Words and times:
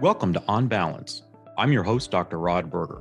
Welcome 0.00 0.34
to 0.34 0.42
On 0.46 0.68
Balance. 0.68 1.22
I'm 1.56 1.72
your 1.72 1.82
host, 1.82 2.10
Dr. 2.10 2.38
Rod 2.38 2.70
Berger. 2.70 3.00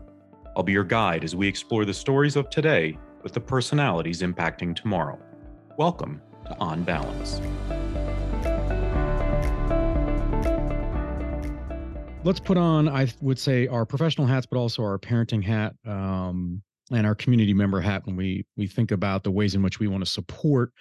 I'll 0.56 0.64
be 0.64 0.72
your 0.72 0.86
guide 0.86 1.26
as 1.26 1.36
we 1.36 1.46
explore 1.46 1.84
the 1.84 1.94
stories 1.94 2.38
of 2.38 2.50
today 2.50 2.98
with 3.22 3.34
the 3.34 3.40
personalities 3.42 4.22
impacting 4.22 4.74
tomorrow. 4.74 5.20
Welcome 5.78 6.22
to 6.46 6.58
On 6.58 6.84
Balance. 6.84 7.42
Let's 12.24 12.40
put 12.40 12.56
on, 12.56 12.88
I 12.88 13.12
would 13.20 13.40
say, 13.40 13.68
our 13.68 13.86
professional 13.86 14.26
hats, 14.26 14.46
but 14.46 14.58
also 14.58 14.82
our 14.82 14.98
parenting 14.98 15.44
hat. 15.44 15.76
Um, 15.86 16.62
and 16.92 17.06
our 17.06 17.16
community 17.16 17.54
member 17.54 17.82
hat 17.82 18.06
when 18.06 18.16
we 18.16 18.46
we 18.58 18.68
think 18.68 18.92
about 18.92 19.24
the 19.24 19.32
ways 19.32 19.56
in 19.56 19.64
which 19.64 19.80
we 19.80 19.88
want 19.88 20.04
to 20.04 20.10
support 20.10 20.72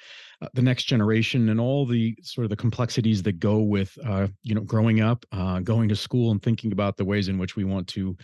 uh, 0.43 0.48
the 0.54 0.62
next 0.62 0.84
generation 0.84 1.48
and 1.48 1.61
all 1.61 1.86
the 1.86 2.14
sort 2.22 2.44
of 2.44 2.50
the 2.50 2.57
complexities 2.57 3.22
that 3.22 3.39
go 3.39 3.61
with 3.61 3.96
uh, 4.04 4.27
you 4.43 4.54
know 4.54 4.61
growing 4.61 5.00
up 5.00 5.25
uh, 5.32 5.61
going 5.61 5.89
to 5.89 5.96
school 5.96 6.30
and 6.30 6.43
thinking 6.43 6.72
about 6.72 6.96
the 6.96 7.04
ways 7.04 7.29
in 7.29 7.39
which 7.39 7.57
we 7.57 7.64
want 7.64 7.89
to 7.89 8.17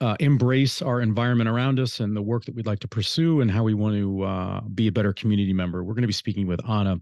uh, 0.00 0.16
embrace 0.20 0.80
our 0.80 1.00
environment 1.00 1.48
around 1.48 1.80
us 1.80 2.00
and 2.00 2.16
the 2.16 2.22
work 2.22 2.44
that 2.44 2.54
we'd 2.54 2.66
like 2.66 2.78
to 2.78 2.88
pursue 2.88 3.40
and 3.40 3.50
how 3.50 3.64
we 3.64 3.74
want 3.74 3.96
to 3.96 4.22
uh, 4.22 4.60
be 4.60 4.86
a 4.86 4.92
better 4.92 5.12
community 5.12 5.52
member. 5.52 5.82
We're 5.82 5.94
going 5.94 6.02
to 6.02 6.08
be 6.08 6.12
speaking 6.12 6.46
with 6.46 6.60
Ana 6.68 7.00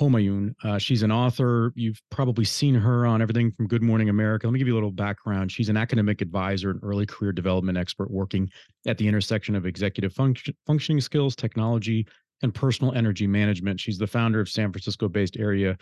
Homayoun. 0.00 0.54
Uh, 0.64 0.78
she's 0.78 1.02
an 1.02 1.12
author. 1.12 1.72
You've 1.76 2.00
probably 2.10 2.44
seen 2.44 2.74
her 2.74 3.06
on 3.06 3.22
everything 3.22 3.52
from 3.52 3.68
Good 3.68 3.82
Morning 3.82 4.08
America. 4.08 4.46
Let 4.46 4.52
me 4.52 4.58
give 4.58 4.66
you 4.66 4.74
a 4.74 4.76
little 4.76 4.90
background. 4.90 5.52
She's 5.52 5.68
an 5.68 5.76
academic 5.76 6.20
advisor 6.20 6.70
and 6.70 6.80
early 6.82 7.06
career 7.06 7.32
development 7.32 7.78
expert 7.78 8.10
working 8.10 8.50
at 8.86 8.98
the 8.98 9.06
intersection 9.06 9.54
of 9.54 9.66
executive 9.66 10.12
function, 10.12 10.54
functioning 10.66 11.00
skills, 11.00 11.36
technology, 11.36 12.06
and 12.42 12.52
personal 12.52 12.92
energy 12.94 13.26
management. 13.26 13.78
She's 13.78 13.98
the 13.98 14.06
founder 14.06 14.40
of 14.40 14.48
San 14.48 14.72
Francisco 14.72 15.08
based 15.08 15.36
area 15.38 15.76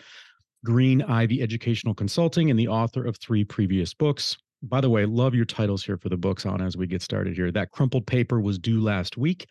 Green 0.65 1.03
Ivy 1.03 1.43
Educational 1.43 1.95
Consulting 1.95 2.51
and 2.51 2.59
the 2.59 2.69
author 2.69 3.05
of 3.05 3.17
three 3.17 3.45
previous 3.45 3.95
books. 3.95 4.37
By 4.63 4.81
the 4.81 4.91
way, 4.91 5.07
love 5.07 5.35
your 5.35 5.45
titles 5.45 5.85
here 5.85 5.97
for 5.97 6.09
the 6.09 6.17
books 6.17 6.47
on 6.47 6.61
as 6.61 6.77
we 6.77 6.87
get 6.87 7.03
started 7.03 7.35
here. 7.35 7.51
That 7.51 7.73
crumpled 7.73 8.07
paper 8.07 8.41
was 8.41 8.59
due 8.59 8.81
last 8.81 9.17
week. 9.17 9.47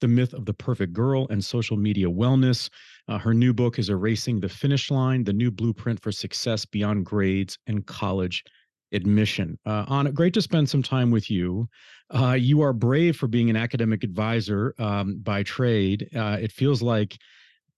The 0.00 0.08
Myth 0.08 0.32
of 0.32 0.46
the 0.46 0.54
Perfect 0.54 0.92
Girl 0.92 1.26
and 1.30 1.44
Social 1.44 1.76
Media 1.76 2.06
Wellness. 2.06 2.70
Uh, 3.08 3.18
her 3.18 3.34
new 3.34 3.52
book 3.52 3.78
is 3.78 3.90
Erasing 3.90 4.40
the 4.40 4.48
Finish 4.48 4.90
Line 4.90 5.24
The 5.24 5.32
New 5.32 5.50
Blueprint 5.50 6.00
for 6.00 6.10
Success 6.10 6.64
Beyond 6.64 7.04
Grades 7.04 7.58
and 7.66 7.86
College 7.86 8.44
Admission. 8.92 9.58
Uh, 9.66 9.84
Ana, 9.88 10.10
great 10.12 10.34
to 10.34 10.42
spend 10.42 10.68
some 10.68 10.82
time 10.82 11.10
with 11.10 11.30
you. 11.30 11.68
Uh, 12.10 12.32
you 12.32 12.60
are 12.62 12.72
brave 12.72 13.16
for 13.16 13.28
being 13.28 13.50
an 13.50 13.56
academic 13.56 14.02
advisor 14.02 14.74
um, 14.78 15.18
by 15.22 15.42
trade. 15.42 16.08
Uh, 16.16 16.38
it 16.40 16.50
feels 16.50 16.82
like 16.82 17.16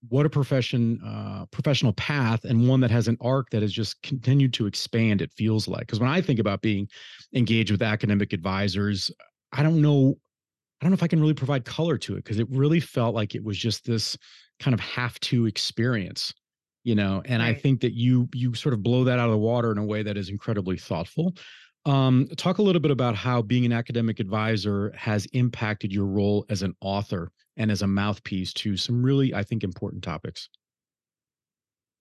what 0.08 0.26
a 0.26 0.30
profession 0.30 1.00
uh, 1.04 1.46
professional 1.50 1.92
path 1.92 2.44
and 2.44 2.68
one 2.68 2.80
that 2.80 2.90
has 2.90 3.08
an 3.08 3.16
arc 3.20 3.50
that 3.50 3.62
has 3.62 3.72
just 3.72 4.02
continued 4.02 4.52
to 4.52 4.66
expand 4.66 5.22
it 5.22 5.32
feels 5.32 5.68
like 5.68 5.82
because 5.86 6.00
when 6.00 6.10
i 6.10 6.20
think 6.20 6.40
about 6.40 6.60
being 6.60 6.88
engaged 7.34 7.70
with 7.70 7.82
academic 7.82 8.32
advisors 8.32 9.10
i 9.52 9.62
don't 9.62 9.80
know 9.80 10.16
I 10.82 10.84
don't 10.84 10.90
know 10.90 10.94
if 10.94 11.02
I 11.04 11.06
can 11.06 11.20
really 11.20 11.32
provide 11.32 11.64
color 11.64 11.96
to 11.96 12.14
it 12.14 12.24
because 12.24 12.40
it 12.40 12.48
really 12.50 12.80
felt 12.80 13.14
like 13.14 13.36
it 13.36 13.44
was 13.44 13.56
just 13.56 13.86
this 13.86 14.18
kind 14.58 14.74
of 14.74 14.80
have 14.80 15.18
to 15.20 15.46
experience, 15.46 16.34
you 16.82 16.96
know. 16.96 17.22
And 17.24 17.40
right. 17.40 17.50
I 17.50 17.54
think 17.54 17.82
that 17.82 17.92
you 17.92 18.28
you 18.34 18.52
sort 18.54 18.72
of 18.72 18.82
blow 18.82 19.04
that 19.04 19.20
out 19.20 19.26
of 19.26 19.30
the 19.30 19.38
water 19.38 19.70
in 19.70 19.78
a 19.78 19.84
way 19.84 20.02
that 20.02 20.16
is 20.16 20.28
incredibly 20.28 20.76
thoughtful. 20.76 21.36
Um, 21.86 22.26
talk 22.36 22.58
a 22.58 22.62
little 22.62 22.80
bit 22.80 22.90
about 22.90 23.14
how 23.14 23.42
being 23.42 23.64
an 23.64 23.70
academic 23.70 24.18
advisor 24.18 24.92
has 24.96 25.26
impacted 25.26 25.92
your 25.92 26.06
role 26.06 26.44
as 26.48 26.62
an 26.62 26.74
author 26.80 27.30
and 27.56 27.70
as 27.70 27.82
a 27.82 27.86
mouthpiece 27.86 28.52
to 28.54 28.76
some 28.76 29.04
really, 29.04 29.32
I 29.32 29.44
think, 29.44 29.62
important 29.62 30.02
topics. 30.02 30.48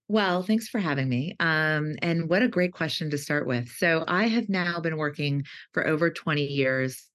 Well, 0.08 0.42
thanks 0.42 0.68
for 0.68 0.80
having 0.80 1.08
me. 1.08 1.36
Um, 1.38 1.94
and 2.02 2.28
what 2.28 2.42
a 2.42 2.48
great 2.48 2.72
question 2.72 3.10
to 3.10 3.18
start 3.18 3.46
with. 3.46 3.68
So, 3.68 4.04
I 4.08 4.26
have 4.26 4.48
now 4.48 4.80
been 4.80 4.96
working 4.96 5.44
for 5.72 5.86
over 5.86 6.10
20 6.10 6.44
years 6.44 7.08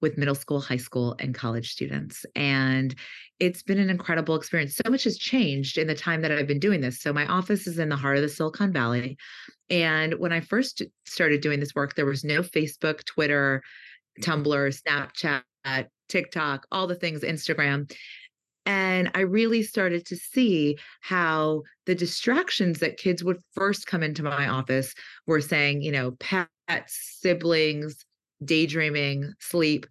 with 0.00 0.18
middle 0.18 0.34
school, 0.34 0.60
high 0.60 0.76
school, 0.76 1.16
and 1.18 1.34
college 1.34 1.72
students. 1.72 2.24
And 2.34 2.94
it's 3.38 3.62
been 3.62 3.78
an 3.78 3.90
incredible 3.90 4.36
experience. 4.36 4.76
So 4.76 4.90
much 4.90 5.04
has 5.04 5.18
changed 5.18 5.78
in 5.78 5.86
the 5.86 5.94
time 5.94 6.22
that 6.22 6.32
I've 6.32 6.46
been 6.46 6.58
doing 6.58 6.80
this. 6.80 7.00
So, 7.00 7.12
my 7.12 7.26
office 7.26 7.66
is 7.66 7.78
in 7.78 7.88
the 7.88 7.96
heart 7.96 8.16
of 8.16 8.22
the 8.22 8.28
Silicon 8.28 8.72
Valley. 8.72 9.16
And 9.68 10.14
when 10.14 10.32
I 10.32 10.40
first 10.40 10.82
started 11.06 11.40
doing 11.40 11.60
this 11.60 11.74
work, 11.74 11.94
there 11.94 12.06
was 12.06 12.24
no 12.24 12.42
Facebook, 12.42 13.04
Twitter, 13.04 13.62
Tumblr, 14.20 14.82
Snapchat, 14.82 15.86
TikTok, 16.08 16.66
all 16.72 16.86
the 16.86 16.94
things, 16.94 17.20
Instagram. 17.22 17.90
And 18.66 19.10
I 19.14 19.20
really 19.20 19.62
started 19.62 20.04
to 20.06 20.16
see 20.16 20.78
how 21.00 21.62
the 21.86 21.94
distractions 21.94 22.80
that 22.80 22.98
kids 22.98 23.24
would 23.24 23.38
first 23.52 23.86
come 23.86 24.02
into 24.02 24.22
my 24.22 24.48
office 24.48 24.94
were 25.26 25.40
saying, 25.40 25.82
you 25.82 25.92
know, 25.92 26.12
pets, 26.12 27.18
siblings, 27.20 28.04
daydreaming, 28.44 29.32
sleep 29.38 29.86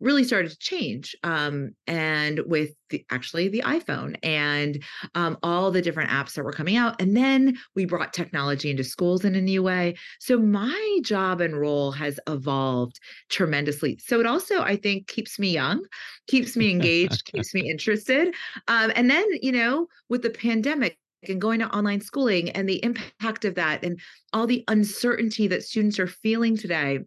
really 0.00 0.24
started 0.24 0.50
to 0.50 0.58
change 0.58 1.14
um, 1.22 1.72
and 1.86 2.40
with 2.46 2.70
the, 2.88 3.04
actually 3.10 3.48
the 3.48 3.62
iphone 3.66 4.16
and 4.22 4.82
um, 5.14 5.36
all 5.42 5.70
the 5.70 5.82
different 5.82 6.10
apps 6.10 6.34
that 6.34 6.42
were 6.42 6.52
coming 6.52 6.76
out 6.76 7.00
and 7.00 7.16
then 7.16 7.56
we 7.76 7.84
brought 7.84 8.12
technology 8.12 8.70
into 8.70 8.82
schools 8.82 9.24
in 9.24 9.34
a 9.34 9.40
new 9.40 9.62
way. 9.62 9.94
So 10.18 10.38
my 10.38 10.98
job 11.02 11.40
and 11.40 11.58
role 11.58 11.92
has 11.92 12.18
evolved 12.26 12.98
tremendously. 13.28 13.98
So 14.02 14.18
it 14.20 14.26
also 14.26 14.62
i 14.62 14.76
think 14.76 15.06
keeps 15.06 15.38
me 15.38 15.50
young 15.50 15.84
keeps 16.26 16.56
me 16.56 16.70
engaged 16.70 17.24
keeps 17.32 17.54
me 17.54 17.68
interested 17.68 18.34
um, 18.68 18.92
and 18.94 19.10
then 19.10 19.26
you 19.42 19.52
know 19.52 19.86
with 20.08 20.22
the 20.22 20.30
pandemic 20.30 20.98
and 21.28 21.40
going 21.40 21.60
to 21.60 21.68
online 21.76 22.00
schooling 22.00 22.48
and 22.50 22.68
the 22.68 22.82
impact 22.82 23.44
of 23.44 23.54
that 23.54 23.84
and 23.84 24.00
all 24.32 24.46
the 24.46 24.64
uncertainty 24.68 25.46
that 25.48 25.62
students 25.62 25.98
are 25.98 26.06
feeling 26.06 26.56
today 26.56 27.00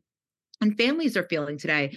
and 0.62 0.78
families 0.78 1.18
are 1.18 1.28
feeling 1.30 1.58
today 1.58 1.96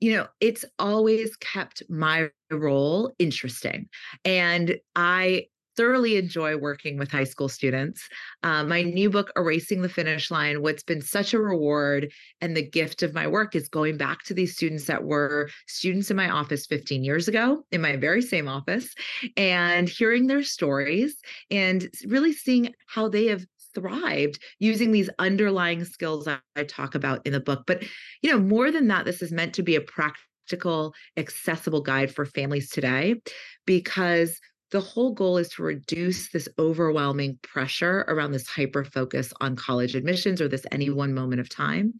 you 0.00 0.14
know 0.14 0.26
it's 0.40 0.64
always 0.78 1.36
kept 1.36 1.82
my 1.88 2.28
role 2.50 3.12
interesting 3.18 3.88
and 4.24 4.76
i 4.96 5.44
thoroughly 5.76 6.16
enjoy 6.16 6.56
working 6.56 6.98
with 6.98 7.10
high 7.10 7.24
school 7.24 7.48
students. 7.48 8.08
Uh, 8.42 8.64
my 8.64 8.82
new 8.82 9.08
book, 9.10 9.32
Erasing 9.36 9.82
the 9.82 9.88
Finish 9.88 10.30
Line, 10.30 10.62
what's 10.62 10.82
been 10.82 11.00
such 11.00 11.32
a 11.32 11.38
reward 11.38 12.10
and 12.40 12.56
the 12.56 12.68
gift 12.68 13.02
of 13.02 13.14
my 13.14 13.26
work 13.26 13.54
is 13.54 13.68
going 13.68 13.96
back 13.96 14.22
to 14.24 14.34
these 14.34 14.54
students 14.54 14.86
that 14.86 15.04
were 15.04 15.48
students 15.66 16.10
in 16.10 16.16
my 16.16 16.28
office 16.28 16.66
15 16.66 17.04
years 17.04 17.28
ago, 17.28 17.64
in 17.70 17.80
my 17.80 17.96
very 17.96 18.22
same 18.22 18.48
office, 18.48 18.94
and 19.36 19.88
hearing 19.88 20.26
their 20.26 20.42
stories 20.42 21.16
and 21.50 21.88
really 22.06 22.32
seeing 22.32 22.72
how 22.86 23.08
they 23.08 23.26
have 23.26 23.44
thrived 23.74 24.40
using 24.58 24.92
these 24.92 25.10
underlying 25.18 25.84
skills 25.84 26.28
I 26.28 26.64
talk 26.64 26.94
about 26.94 27.26
in 27.26 27.32
the 27.32 27.40
book. 27.40 27.64
But, 27.66 27.84
you 28.22 28.30
know, 28.30 28.38
more 28.38 28.70
than 28.70 28.88
that, 28.88 29.04
this 29.04 29.22
is 29.22 29.32
meant 29.32 29.54
to 29.54 29.62
be 29.62 29.76
a 29.76 29.80
practical, 29.80 30.94
accessible 31.16 31.80
guide 31.80 32.14
for 32.14 32.24
families 32.26 32.70
today 32.70 33.20
because 33.66 34.38
the 34.70 34.80
whole 34.80 35.12
goal 35.12 35.36
is 35.36 35.50
to 35.50 35.62
reduce 35.62 36.30
this 36.30 36.48
overwhelming 36.58 37.38
pressure 37.42 38.04
around 38.08 38.32
this 38.32 38.48
hyper 38.48 38.84
focus 38.84 39.32
on 39.40 39.54
college 39.54 39.94
admissions 39.94 40.40
or 40.40 40.48
this 40.48 40.66
any 40.72 40.88
one 40.88 41.12
moment 41.12 41.40
of 41.40 41.48
time. 41.48 41.92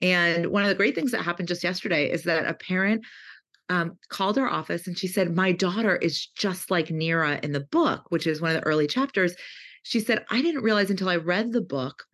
And 0.00 0.46
one 0.46 0.62
of 0.62 0.68
the 0.68 0.74
great 0.74 0.94
things 0.94 1.10
that 1.12 1.22
happened 1.22 1.48
just 1.48 1.64
yesterday 1.64 2.10
is 2.10 2.24
that 2.24 2.46
a 2.46 2.54
parent 2.54 3.04
um, 3.68 3.96
called 4.08 4.38
our 4.38 4.48
office 4.48 4.86
and 4.86 4.98
she 4.98 5.06
said, 5.06 5.34
My 5.34 5.52
daughter 5.52 5.96
is 5.96 6.26
just 6.26 6.70
like 6.70 6.88
Nira 6.88 7.42
in 7.44 7.52
the 7.52 7.60
book, 7.60 8.04
which 8.10 8.26
is 8.26 8.40
one 8.40 8.54
of 8.54 8.60
the 8.60 8.66
early 8.66 8.86
chapters. 8.86 9.34
She 9.82 10.00
said, 10.00 10.24
I 10.30 10.42
didn't 10.42 10.62
realize 10.62 10.90
until 10.90 11.08
I 11.08 11.16
read 11.16 11.52
the 11.52 11.60
book 11.60 12.04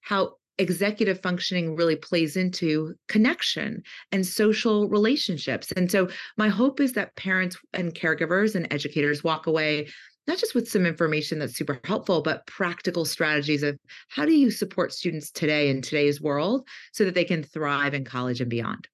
how 0.00 0.34
executive 0.58 1.20
functioning 1.20 1.74
really 1.74 1.96
plays 1.96 2.36
into 2.36 2.94
connection 3.08 3.82
and 4.12 4.26
social 4.26 4.88
relationships. 4.88 5.72
And 5.72 5.90
so, 5.90 6.08
my 6.36 6.48
hope 6.48 6.80
is 6.80 6.92
that 6.92 7.16
parents 7.16 7.56
and 7.72 7.94
caregivers 7.94 8.54
and 8.54 8.72
educators 8.72 9.24
walk 9.24 9.46
away 9.46 9.88
not 10.26 10.38
just 10.38 10.54
with 10.54 10.68
some 10.68 10.86
information 10.86 11.38
that's 11.38 11.56
super 11.56 11.80
helpful, 11.84 12.22
but 12.22 12.46
practical 12.46 13.04
strategies 13.04 13.62
of 13.62 13.78
how 14.08 14.24
do 14.24 14.32
you 14.32 14.50
support 14.50 14.92
students 14.92 15.30
today 15.30 15.68
in 15.68 15.82
today's 15.82 16.20
world 16.20 16.66
so 16.92 17.04
that 17.04 17.14
they 17.14 17.24
can 17.24 17.42
thrive 17.42 17.94
in 17.94 18.04
college 18.04 18.40
and 18.40 18.48
beyond. 18.48 18.88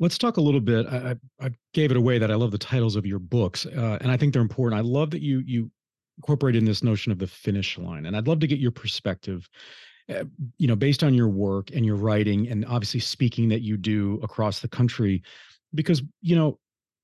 Let's 0.00 0.18
talk 0.18 0.36
a 0.36 0.40
little 0.40 0.60
bit. 0.60 0.86
I, 0.86 1.16
I 1.40 1.50
gave 1.74 1.90
it 1.90 1.96
away 1.96 2.18
that 2.18 2.30
I 2.30 2.34
love 2.34 2.52
the 2.52 2.58
titles 2.58 2.94
of 2.96 3.04
your 3.04 3.18
books, 3.18 3.66
uh, 3.66 3.98
and 4.00 4.12
I 4.12 4.16
think 4.16 4.32
they're 4.32 4.42
important. 4.42 4.78
I 4.78 4.82
love 4.82 5.10
that 5.10 5.22
you 5.22 5.42
you 5.44 5.70
incorporated 6.18 6.60
in 6.60 6.66
this 6.66 6.82
notion 6.82 7.10
of 7.12 7.18
the 7.18 7.26
finish 7.26 7.78
line. 7.78 8.06
And 8.06 8.16
I'd 8.16 8.28
love 8.28 8.40
to 8.40 8.46
get 8.46 8.58
your 8.58 8.70
perspective, 8.72 9.48
uh, 10.08 10.24
you 10.58 10.66
know, 10.66 10.76
based 10.76 11.02
on 11.02 11.14
your 11.14 11.28
work 11.28 11.70
and 11.72 11.86
your 11.86 11.96
writing 11.96 12.48
and 12.48 12.66
obviously 12.66 13.00
speaking 13.00 13.48
that 13.48 13.62
you 13.62 13.76
do 13.76 14.20
across 14.22 14.60
the 14.60 14.68
country, 14.68 15.22
because, 15.74 16.02
you 16.20 16.36
know, 16.36 16.58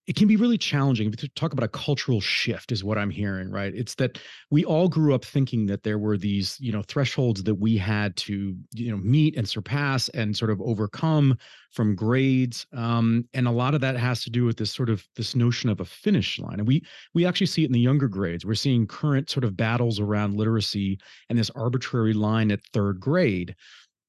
it 0.07 0.17
can 0.17 0.29
be 0.29 0.37
really 0.37 0.59
challenging 0.59 1.11
to 1.11 1.29
talk 1.31 1.53
about 1.53 1.65
a 1.65 1.69
cultural 1.69 2.21
shift 2.21 2.73
is 2.73 2.85
what 2.85 2.99
i'm 2.99 3.11
hearing 3.11 3.51
right 3.51 3.75
it's 3.75 3.95
that 3.95 4.19
we 4.51 4.65
all 4.65 4.89
grew 4.89 5.15
up 5.15 5.25
thinking 5.25 5.67
that 5.67 5.83
there 5.83 5.99
were 5.99 6.17
these 6.17 6.59
you 6.61 6.73
know 6.73 6.83
thresholds 6.83 7.43
that 7.43 7.55
we 7.55 7.77
had 7.77 8.17
to 8.17 8.55
you 8.73 8.91
know 8.91 8.97
meet 8.99 9.37
and 9.37 9.49
surpass 9.49 10.09
and 10.11 10.37
sort 10.37 10.51
of 10.51 10.61
overcome 10.63 11.37
from 11.71 11.97
grades 11.97 12.67
um, 12.73 13.27
and 13.35 13.49
a 13.49 13.51
lot 13.51 13.75
of 13.75 13.81
that 13.81 13.97
has 13.97 14.23
to 14.23 14.31
do 14.31 14.45
with 14.45 14.57
this 14.57 14.73
sort 14.73 14.89
of 14.89 15.05
this 15.17 15.35
notion 15.35 15.69
of 15.69 15.81
a 15.81 15.85
finish 15.85 16.39
line 16.39 16.59
and 16.59 16.69
we 16.69 16.83
we 17.15 17.27
actually 17.27 17.47
see 17.47 17.63
it 17.63 17.67
in 17.67 17.73
the 17.73 17.81
younger 17.81 18.09
grades 18.09 18.45
we're 18.45 18.55
seeing 18.55 18.87
current 18.87 19.29
sort 19.29 19.45
of 19.45 19.57
battles 19.57 19.99
around 19.99 20.37
literacy 20.37 20.99
and 21.29 21.39
this 21.39 21.51
arbitrary 21.51 22.13
line 22.13 22.51
at 22.51 22.61
third 22.73 23.01
grade 23.01 23.55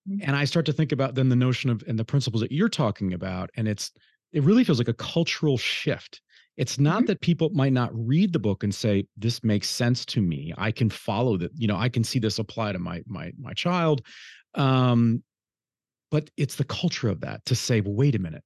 mm-hmm. 0.07 0.21
and 0.27 0.35
I 0.35 0.45
start 0.45 0.65
to 0.67 0.73
think 0.73 0.91
about 0.91 1.15
then 1.15 1.29
the 1.29 1.35
notion 1.35 1.69
of 1.69 1.83
and 1.87 1.97
the 1.97 2.05
principles 2.05 2.41
that 2.41 2.51
you're 2.51 2.69
talking 2.69 3.13
about, 3.13 3.49
and 3.55 3.67
it's 3.67 3.91
it 4.35 4.43
really 4.43 4.63
feels 4.63 4.77
like 4.77 4.87
a 4.89 4.93
cultural 4.93 5.57
shift. 5.57 6.21
It's 6.57 6.79
not 6.79 6.99
mm-hmm. 6.99 7.05
that 7.07 7.21
people 7.21 7.49
might 7.51 7.73
not 7.73 7.89
read 7.93 8.33
the 8.33 8.39
book 8.39 8.63
and 8.63 8.73
say 8.73 9.07
this 9.17 9.43
makes 9.43 9.69
sense 9.69 10.05
to 10.07 10.21
me. 10.21 10.53
I 10.57 10.71
can 10.71 10.89
follow 10.89 11.37
that. 11.37 11.51
You 11.55 11.67
know, 11.67 11.77
I 11.77 11.89
can 11.89 12.03
see 12.03 12.19
this 12.19 12.37
apply 12.37 12.73
to 12.73 12.79
my 12.79 13.01
my 13.07 13.31
my 13.39 13.53
child. 13.53 14.05
Um, 14.53 15.23
but 16.11 16.29
it's 16.37 16.55
the 16.55 16.63
culture 16.63 17.09
of 17.09 17.21
that 17.21 17.43
to 17.45 17.55
say, 17.55 17.81
well, 17.81 17.95
wait 17.95 18.15
a 18.15 18.19
minute 18.19 18.43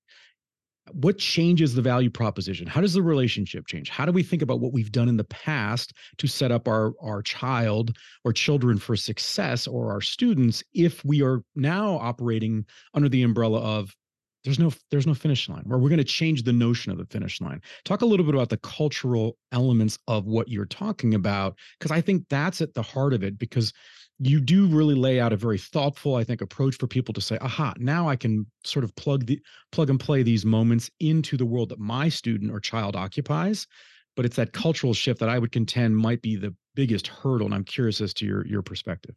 what 0.93 1.17
changes 1.17 1.75
the 1.75 1.81
value 1.81 2.09
proposition 2.09 2.65
how 2.67 2.81
does 2.81 2.93
the 2.93 3.01
relationship 3.01 3.67
change 3.67 3.89
how 3.89 4.05
do 4.05 4.11
we 4.11 4.23
think 4.23 4.41
about 4.41 4.59
what 4.59 4.73
we've 4.73 4.91
done 4.91 5.07
in 5.07 5.17
the 5.17 5.23
past 5.25 5.93
to 6.17 6.27
set 6.27 6.51
up 6.51 6.67
our 6.67 6.93
our 7.01 7.21
child 7.21 7.95
or 8.23 8.33
children 8.33 8.77
for 8.77 8.95
success 8.95 9.67
or 9.67 9.91
our 9.91 10.01
students 10.01 10.63
if 10.73 11.03
we 11.05 11.21
are 11.21 11.41
now 11.55 11.97
operating 11.97 12.65
under 12.93 13.09
the 13.09 13.23
umbrella 13.23 13.59
of 13.59 13.95
there's 14.43 14.59
no 14.59 14.71
there's 14.91 15.07
no 15.07 15.13
finish 15.13 15.49
line 15.49 15.63
where 15.65 15.77
we're 15.77 15.89
going 15.89 15.97
to 15.97 16.03
change 16.03 16.43
the 16.43 16.53
notion 16.53 16.91
of 16.91 16.97
the 16.97 17.05
finish 17.05 17.41
line. 17.41 17.61
Talk 17.85 18.01
a 18.01 18.05
little 18.05 18.25
bit 18.25 18.35
about 18.35 18.49
the 18.49 18.57
cultural 18.57 19.37
elements 19.51 19.97
of 20.07 20.25
what 20.25 20.47
you're 20.47 20.65
talking 20.65 21.13
about 21.13 21.57
because 21.77 21.91
i 21.91 22.01
think 22.01 22.23
that's 22.29 22.61
at 22.61 22.73
the 22.73 22.81
heart 22.81 23.13
of 23.13 23.23
it 23.23 23.37
because 23.37 23.73
you 24.19 24.39
do 24.41 24.67
really 24.67 24.95
lay 24.95 25.19
out 25.19 25.33
a 25.33 25.37
very 25.37 25.57
thoughtful 25.57 26.15
i 26.15 26.23
think 26.23 26.41
approach 26.41 26.75
for 26.75 26.87
people 26.87 27.13
to 27.13 27.21
say 27.21 27.37
aha 27.41 27.73
now 27.77 28.07
i 28.07 28.15
can 28.15 28.45
sort 28.63 28.83
of 28.83 28.95
plug 28.95 29.25
the 29.25 29.39
plug 29.71 29.89
and 29.89 29.99
play 29.99 30.23
these 30.23 30.45
moments 30.45 30.89
into 30.99 31.37
the 31.37 31.45
world 31.45 31.69
that 31.69 31.79
my 31.79 32.09
student 32.09 32.51
or 32.51 32.59
child 32.59 32.95
occupies. 32.95 33.67
But 34.15 34.25
it's 34.25 34.35
that 34.35 34.51
cultural 34.53 34.93
shift 34.93 35.19
that 35.19 35.29
i 35.29 35.39
would 35.39 35.51
contend 35.51 35.95
might 35.95 36.21
be 36.21 36.35
the 36.35 36.53
biggest 36.75 37.07
hurdle 37.07 37.47
and 37.47 37.55
i'm 37.55 37.63
curious 37.63 38.01
as 38.01 38.13
to 38.15 38.25
your 38.25 38.45
your 38.45 38.61
perspective 38.61 39.15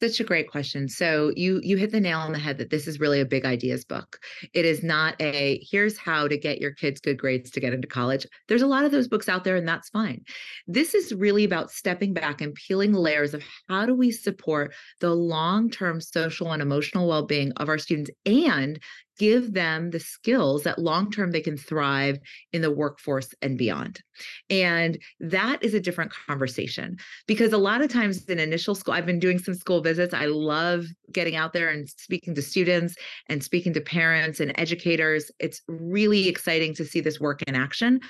such 0.00 0.20
a 0.20 0.24
great 0.24 0.50
question. 0.50 0.88
So 0.88 1.32
you 1.36 1.60
you 1.62 1.76
hit 1.76 1.90
the 1.90 2.00
nail 2.00 2.18
on 2.18 2.32
the 2.32 2.38
head 2.38 2.58
that 2.58 2.70
this 2.70 2.86
is 2.86 3.00
really 3.00 3.20
a 3.20 3.26
big 3.26 3.44
ideas 3.44 3.84
book. 3.84 4.20
It 4.54 4.64
is 4.64 4.82
not 4.82 5.16
a 5.20 5.60
here's 5.68 5.98
how 5.98 6.28
to 6.28 6.36
get 6.36 6.60
your 6.60 6.72
kids 6.72 7.00
good 7.00 7.18
grades 7.18 7.50
to 7.50 7.60
get 7.60 7.72
into 7.72 7.88
college. 7.88 8.26
There's 8.46 8.62
a 8.62 8.66
lot 8.66 8.84
of 8.84 8.92
those 8.92 9.08
books 9.08 9.28
out 9.28 9.44
there 9.44 9.56
and 9.56 9.66
that's 9.66 9.88
fine. 9.90 10.22
This 10.66 10.94
is 10.94 11.12
really 11.12 11.44
about 11.44 11.70
stepping 11.70 12.12
back 12.12 12.40
and 12.40 12.54
peeling 12.54 12.92
layers 12.92 13.34
of 13.34 13.42
how 13.68 13.86
do 13.86 13.94
we 13.94 14.10
support 14.10 14.74
the 15.00 15.14
long-term 15.14 16.00
social 16.00 16.52
and 16.52 16.62
emotional 16.62 17.08
well-being 17.08 17.52
of 17.56 17.68
our 17.68 17.78
students 17.78 18.10
and 18.24 18.80
give 19.18 19.52
them 19.52 19.90
the 19.90 20.00
skills 20.00 20.62
that 20.62 20.78
long 20.78 21.10
term 21.10 21.30
they 21.30 21.40
can 21.40 21.56
thrive 21.56 22.18
in 22.52 22.62
the 22.62 22.70
workforce 22.70 23.34
and 23.42 23.58
beyond. 23.58 24.00
And 24.48 24.98
that 25.20 25.62
is 25.62 25.74
a 25.74 25.80
different 25.80 26.12
conversation 26.26 26.96
because 27.26 27.52
a 27.52 27.58
lot 27.58 27.82
of 27.82 27.92
times 27.92 28.24
in 28.26 28.38
initial 28.38 28.74
school, 28.74 28.94
I've 28.94 29.06
been 29.06 29.18
doing 29.18 29.38
some 29.38 29.54
school 29.54 29.80
visits. 29.80 30.14
I 30.14 30.26
love 30.26 30.86
getting 31.12 31.36
out 31.36 31.52
there 31.52 31.68
and 31.68 31.88
speaking 31.88 32.34
to 32.34 32.42
students 32.42 32.94
and 33.26 33.42
speaking 33.42 33.72
to 33.74 33.80
parents 33.80 34.40
and 34.40 34.52
educators. 34.58 35.30
It's 35.38 35.62
really 35.68 36.28
exciting 36.28 36.74
to 36.74 36.84
see 36.84 37.00
this 37.00 37.20
work 37.20 37.42
in 37.42 37.54
action. 37.54 38.00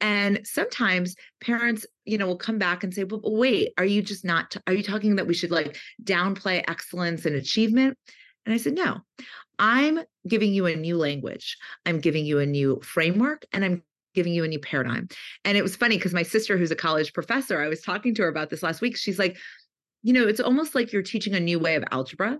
And 0.00 0.40
sometimes 0.44 1.14
parents, 1.40 1.86
you 2.04 2.18
know, 2.18 2.26
will 2.26 2.36
come 2.36 2.58
back 2.58 2.84
and 2.84 2.92
say, 2.92 3.04
well, 3.04 3.20
wait, 3.24 3.72
are 3.78 3.84
you 3.84 4.02
just 4.02 4.24
not, 4.24 4.56
are 4.66 4.74
you 4.74 4.82
talking 4.82 5.16
that 5.16 5.26
we 5.26 5.34
should 5.34 5.50
like 5.50 5.78
downplay 6.02 6.62
excellence 6.68 7.24
and 7.24 7.36
achievement? 7.36 7.96
And 8.44 8.52
I 8.54 8.58
said, 8.58 8.74
no, 8.74 8.98
I'm 9.58 10.00
giving 10.26 10.52
you 10.52 10.66
a 10.66 10.76
new 10.76 10.96
language. 10.96 11.56
I'm 11.86 12.00
giving 12.00 12.26
you 12.26 12.38
a 12.38 12.46
new 12.46 12.80
framework 12.82 13.44
and 13.52 13.64
I'm 13.64 13.82
giving 14.14 14.32
you 14.32 14.44
a 14.44 14.48
new 14.48 14.58
paradigm. 14.58 15.08
And 15.44 15.58
it 15.58 15.62
was 15.62 15.76
funny 15.76 15.96
because 15.96 16.14
my 16.14 16.22
sister, 16.22 16.56
who's 16.56 16.70
a 16.70 16.76
college 16.76 17.12
professor, 17.12 17.60
I 17.60 17.68
was 17.68 17.80
talking 17.80 18.14
to 18.14 18.22
her 18.22 18.28
about 18.28 18.50
this 18.50 18.62
last 18.62 18.80
week. 18.80 18.96
She's 18.96 19.18
like, 19.18 19.36
you 20.02 20.12
know, 20.12 20.26
it's 20.26 20.40
almost 20.40 20.74
like 20.74 20.92
you're 20.92 21.02
teaching 21.02 21.34
a 21.34 21.40
new 21.40 21.58
way 21.58 21.74
of 21.74 21.84
algebra 21.90 22.38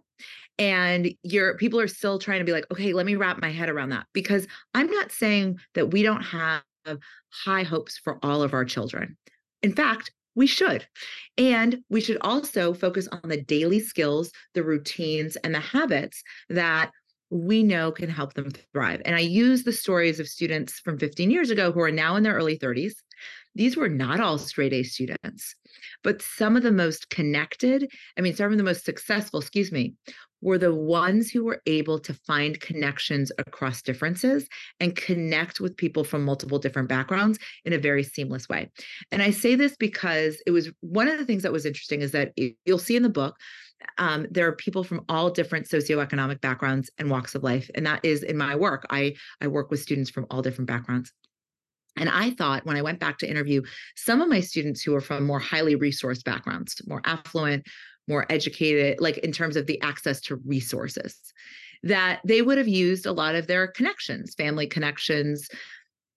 and 0.58 1.10
your 1.22 1.56
people 1.56 1.80
are 1.80 1.88
still 1.88 2.18
trying 2.18 2.38
to 2.38 2.44
be 2.44 2.52
like, 2.52 2.66
okay, 2.70 2.92
let 2.92 3.06
me 3.06 3.16
wrap 3.16 3.40
my 3.40 3.50
head 3.50 3.68
around 3.68 3.88
that 3.90 4.06
because 4.12 4.46
I'm 4.74 4.90
not 4.90 5.10
saying 5.10 5.58
that 5.74 5.90
we 5.90 6.02
don't 6.02 6.22
have 6.22 6.62
high 7.30 7.62
hopes 7.62 7.98
for 7.98 8.18
all 8.22 8.42
of 8.42 8.54
our 8.54 8.64
children. 8.64 9.16
In 9.62 9.72
fact, 9.72 10.12
we 10.36 10.46
should. 10.46 10.86
And 11.38 11.82
we 11.88 12.00
should 12.00 12.18
also 12.20 12.74
focus 12.74 13.08
on 13.08 13.28
the 13.28 13.40
daily 13.40 13.80
skills, 13.80 14.30
the 14.54 14.62
routines, 14.62 15.36
and 15.36 15.54
the 15.54 15.60
habits 15.60 16.22
that 16.48 16.90
we 17.34 17.64
know 17.64 17.90
can 17.90 18.08
help 18.08 18.34
them 18.34 18.50
thrive. 18.72 19.02
And 19.04 19.16
I 19.16 19.20
use 19.20 19.64
the 19.64 19.72
stories 19.72 20.20
of 20.20 20.28
students 20.28 20.78
from 20.78 20.98
15 20.98 21.32
years 21.32 21.50
ago 21.50 21.72
who 21.72 21.80
are 21.80 21.90
now 21.90 22.14
in 22.14 22.22
their 22.22 22.34
early 22.34 22.56
30s. 22.56 22.92
These 23.56 23.76
were 23.76 23.88
not 23.88 24.20
all 24.20 24.38
straight 24.38 24.72
A 24.72 24.84
students, 24.84 25.56
but 26.04 26.22
some 26.22 26.56
of 26.56 26.62
the 26.62 26.72
most 26.72 27.10
connected, 27.10 27.90
I 28.16 28.20
mean, 28.20 28.34
some 28.34 28.52
of 28.52 28.58
the 28.58 28.64
most 28.64 28.84
successful, 28.84 29.40
excuse 29.40 29.72
me, 29.72 29.94
were 30.42 30.58
the 30.58 30.74
ones 30.74 31.30
who 31.30 31.42
were 31.44 31.62
able 31.66 31.98
to 31.98 32.14
find 32.14 32.60
connections 32.60 33.32
across 33.38 33.82
differences 33.82 34.46
and 34.78 34.94
connect 34.94 35.58
with 35.58 35.76
people 35.76 36.04
from 36.04 36.24
multiple 36.24 36.58
different 36.58 36.88
backgrounds 36.88 37.38
in 37.64 37.72
a 37.72 37.78
very 37.78 38.04
seamless 38.04 38.48
way. 38.48 38.70
And 39.10 39.22
I 39.22 39.30
say 39.30 39.54
this 39.56 39.74
because 39.76 40.40
it 40.46 40.50
was 40.50 40.70
one 40.80 41.08
of 41.08 41.18
the 41.18 41.24
things 41.24 41.42
that 41.42 41.52
was 41.52 41.66
interesting 41.66 42.02
is 42.02 42.12
that 42.12 42.32
you'll 42.64 42.78
see 42.78 42.94
in 42.94 43.02
the 43.02 43.08
book 43.08 43.36
um, 43.98 44.26
there 44.30 44.46
are 44.46 44.56
people 44.56 44.82
from 44.82 45.04
all 45.08 45.30
different 45.30 45.66
socioeconomic 45.66 46.40
backgrounds 46.40 46.90
and 46.98 47.10
walks 47.10 47.34
of 47.34 47.42
life 47.42 47.70
and 47.74 47.86
that 47.86 48.04
is 48.04 48.22
in 48.22 48.36
my 48.36 48.56
work 48.56 48.86
i 48.90 49.14
i 49.40 49.46
work 49.46 49.70
with 49.70 49.80
students 49.80 50.10
from 50.10 50.26
all 50.30 50.42
different 50.42 50.68
backgrounds 50.68 51.12
and 51.96 52.08
I 52.08 52.30
thought 52.30 52.66
when 52.66 52.76
I 52.76 52.82
went 52.82 52.98
back 52.98 53.18
to 53.18 53.30
interview 53.30 53.62
some 53.94 54.20
of 54.20 54.28
my 54.28 54.40
students 54.40 54.82
who 54.82 54.94
are 54.94 55.00
from 55.00 55.24
more 55.24 55.38
highly 55.38 55.76
resourced 55.76 56.24
backgrounds, 56.24 56.80
more 56.86 57.00
affluent, 57.04 57.66
more 58.08 58.26
educated, 58.30 59.00
like 59.00 59.18
in 59.18 59.32
terms 59.32 59.56
of 59.56 59.66
the 59.66 59.80
access 59.80 60.20
to 60.22 60.36
resources, 60.44 61.16
that 61.82 62.20
they 62.24 62.42
would 62.42 62.58
have 62.58 62.68
used 62.68 63.06
a 63.06 63.12
lot 63.12 63.34
of 63.34 63.46
their 63.46 63.68
connections, 63.68 64.34
family 64.34 64.66
connections. 64.66 65.48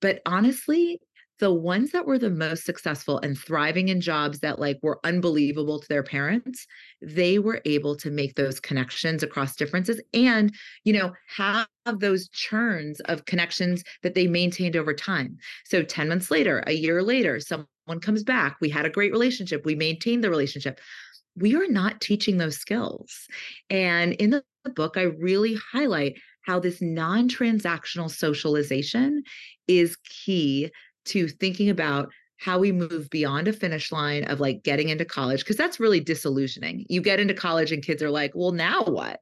But 0.02 0.22
honestly, 0.26 1.00
the 1.40 1.54
ones 1.54 1.92
that 1.92 2.06
were 2.06 2.18
the 2.18 2.30
most 2.30 2.66
successful 2.66 3.20
and 3.20 3.38
thriving 3.38 3.90
in 3.90 4.02
jobs 4.02 4.40
that 4.40 4.60
like 4.60 4.80
were 4.82 5.00
unbelievable 5.04 5.80
to 5.80 5.88
their 5.88 6.04
parents 6.04 6.66
they 7.02 7.40
were 7.40 7.62
able 7.66 7.96
to 7.96 8.10
make 8.10 8.36
those 8.36 8.60
connections 8.60 9.24
across 9.24 9.56
differences 9.56 10.02
and 10.14 10.54
you 10.84 10.94
know 10.94 11.12
have 11.28 11.68
those 12.00 12.28
churns 12.30 13.00
of 13.02 13.26
connections 13.26 13.84
that 14.04 14.14
they 14.14 14.28
maintained 14.28 14.76
over 14.76 14.94
time. 14.94 15.38
So 15.66 15.84
10 15.84 16.10
months 16.10 16.30
later 16.32 16.64
a 16.68 16.74
year 16.74 17.02
later 17.02 17.40
someone 17.40 17.68
comes 18.02 18.24
back 18.24 18.58
we 18.60 18.70
had 18.70 18.86
a 18.86 18.90
great 18.90 19.12
relationship 19.12 19.66
we 19.66 19.76
maintained 19.76 20.24
the 20.24 20.30
relationship. 20.30 20.80
We 21.36 21.56
are 21.56 21.68
not 21.68 22.02
teaching 22.02 22.38
those 22.38 22.58
skills. 22.58 23.28
And 23.70 24.14
in 24.14 24.32
the 24.32 24.44
book 24.76 24.98
i 24.98 25.04
really 25.04 25.58
highlight 25.72 26.18
how 26.42 26.60
this 26.60 26.82
non-transactional 26.82 28.10
socialization 28.10 29.24
is 29.68 29.98
key 29.98 30.72
to 31.08 31.28
thinking 31.28 31.70
about 31.70 32.12
how 32.38 32.60
we 32.60 32.72
move 32.72 33.10
beyond 33.10 33.48
a 33.48 33.54
finish 33.54 33.92
line 33.92 34.24
of 34.26 34.40
like 34.40 34.64
getting 34.64 34.90
into 34.90 35.06
college 35.06 35.40
because 35.40 35.58
that's 35.58 35.80
really 35.80 36.00
disillusioning. 36.00 36.86
You 36.88 37.02
get 37.02 37.20
into 37.20 37.34
college 37.34 37.72
and 37.72 37.84
kids 37.84 38.04
are 38.04 38.12
like, 38.12 38.32
"Well, 38.36 38.52
now 38.52 38.84
what?" 38.84 39.22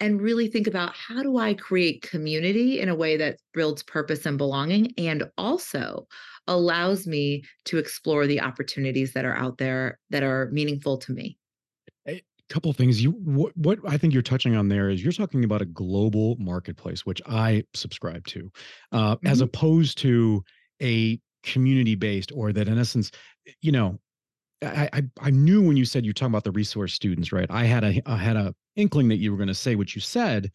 And 0.00 0.20
really 0.20 0.46
think 0.46 0.66
about 0.66 0.94
how 0.94 1.22
do 1.22 1.38
I 1.38 1.54
create 1.54 2.02
community 2.02 2.80
in 2.80 2.88
a 2.88 2.94
way 2.94 3.16
that 3.16 3.38
builds 3.52 3.82
purpose 3.82 4.26
and 4.26 4.38
belonging 4.38 4.92
and 4.96 5.28
also 5.36 6.06
allows 6.46 7.06
me 7.06 7.42
to 7.64 7.78
explore 7.78 8.26
the 8.26 8.40
opportunities 8.40 9.12
that 9.12 9.24
are 9.24 9.34
out 9.34 9.58
there 9.58 9.98
that 10.10 10.22
are 10.22 10.50
meaningful 10.52 10.98
to 10.98 11.12
me. 11.12 11.36
A 12.06 12.22
couple 12.48 12.70
of 12.70 12.76
things 12.76 13.02
you 13.02 13.10
what, 13.10 13.56
what 13.56 13.78
I 13.86 13.98
think 13.98 14.12
you're 14.12 14.22
touching 14.22 14.54
on 14.54 14.68
there 14.68 14.88
is 14.88 15.02
you're 15.02 15.12
talking 15.12 15.44
about 15.44 15.62
a 15.62 15.66
global 15.66 16.36
marketplace 16.38 17.04
which 17.04 17.20
I 17.26 17.64
subscribe 17.74 18.26
to 18.28 18.50
uh, 18.92 19.16
mm-hmm. 19.16 19.26
as 19.26 19.40
opposed 19.40 19.98
to 19.98 20.42
a 20.82 21.20
community 21.42 21.94
based 21.94 22.32
or 22.34 22.52
that 22.52 22.68
in 22.68 22.78
essence 22.78 23.10
eh, 23.46 23.52
you 23.60 23.72
know 23.72 23.98
I, 24.62 24.88
I, 24.92 25.02
I 25.20 25.30
knew 25.30 25.62
when 25.62 25.76
you 25.76 25.84
said 25.84 26.04
you're 26.04 26.14
talking 26.14 26.32
about 26.32 26.44
the 26.44 26.50
resource 26.50 26.92
students, 26.92 27.32
right? 27.32 27.46
I 27.48 27.64
had 27.64 27.84
a 27.84 28.02
I 28.06 28.16
had 28.16 28.36
a 28.36 28.54
inkling 28.76 29.08
that 29.08 29.18
you 29.18 29.30
were 29.30 29.36
going 29.36 29.48
to 29.48 29.54
say 29.54 29.76
what 29.76 29.94
you 29.94 30.00
said, 30.00 30.50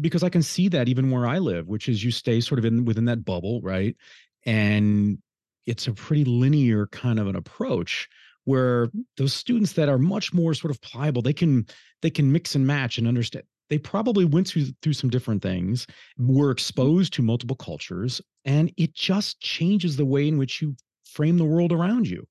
because 0.00 0.22
I 0.22 0.28
can 0.28 0.42
see 0.42 0.68
that 0.68 0.88
even 0.88 1.10
where 1.10 1.26
I 1.26 1.38
live, 1.38 1.68
which 1.68 1.88
is 1.88 2.02
you 2.02 2.10
stay 2.10 2.40
sort 2.40 2.58
of 2.58 2.64
in 2.64 2.84
within 2.84 3.04
that 3.04 3.24
bubble, 3.24 3.60
right? 3.62 3.96
And 4.44 5.18
it's 5.66 5.86
a 5.86 5.92
pretty 5.92 6.24
linear 6.24 6.86
kind 6.88 7.18
of 7.18 7.26
an 7.26 7.36
approach 7.36 8.08
where 8.44 8.90
those 9.16 9.32
students 9.32 9.72
that 9.74 9.88
are 9.88 9.98
much 9.98 10.34
more 10.34 10.52
sort 10.54 10.70
of 10.70 10.80
pliable, 10.80 11.22
they 11.22 11.32
can 11.32 11.66
they 12.02 12.10
can 12.10 12.32
mix 12.32 12.54
and 12.54 12.66
match 12.66 12.98
and 12.98 13.08
understand 13.08 13.44
they 13.74 13.78
probably 13.78 14.24
went 14.24 14.46
through 14.46 14.66
through 14.82 14.92
some 14.92 15.10
different 15.10 15.42
things, 15.42 15.84
were 16.16 16.52
exposed 16.52 17.12
to 17.12 17.22
multiple 17.22 17.56
cultures, 17.56 18.20
and 18.44 18.72
it 18.76 18.94
just 18.94 19.40
changes 19.40 19.96
the 19.96 20.04
way 20.04 20.28
in 20.28 20.38
which 20.38 20.62
you 20.62 20.76
frame 21.04 21.38
the 21.38 21.44
world 21.44 21.72
around 21.72 22.06
you. 22.06 22.24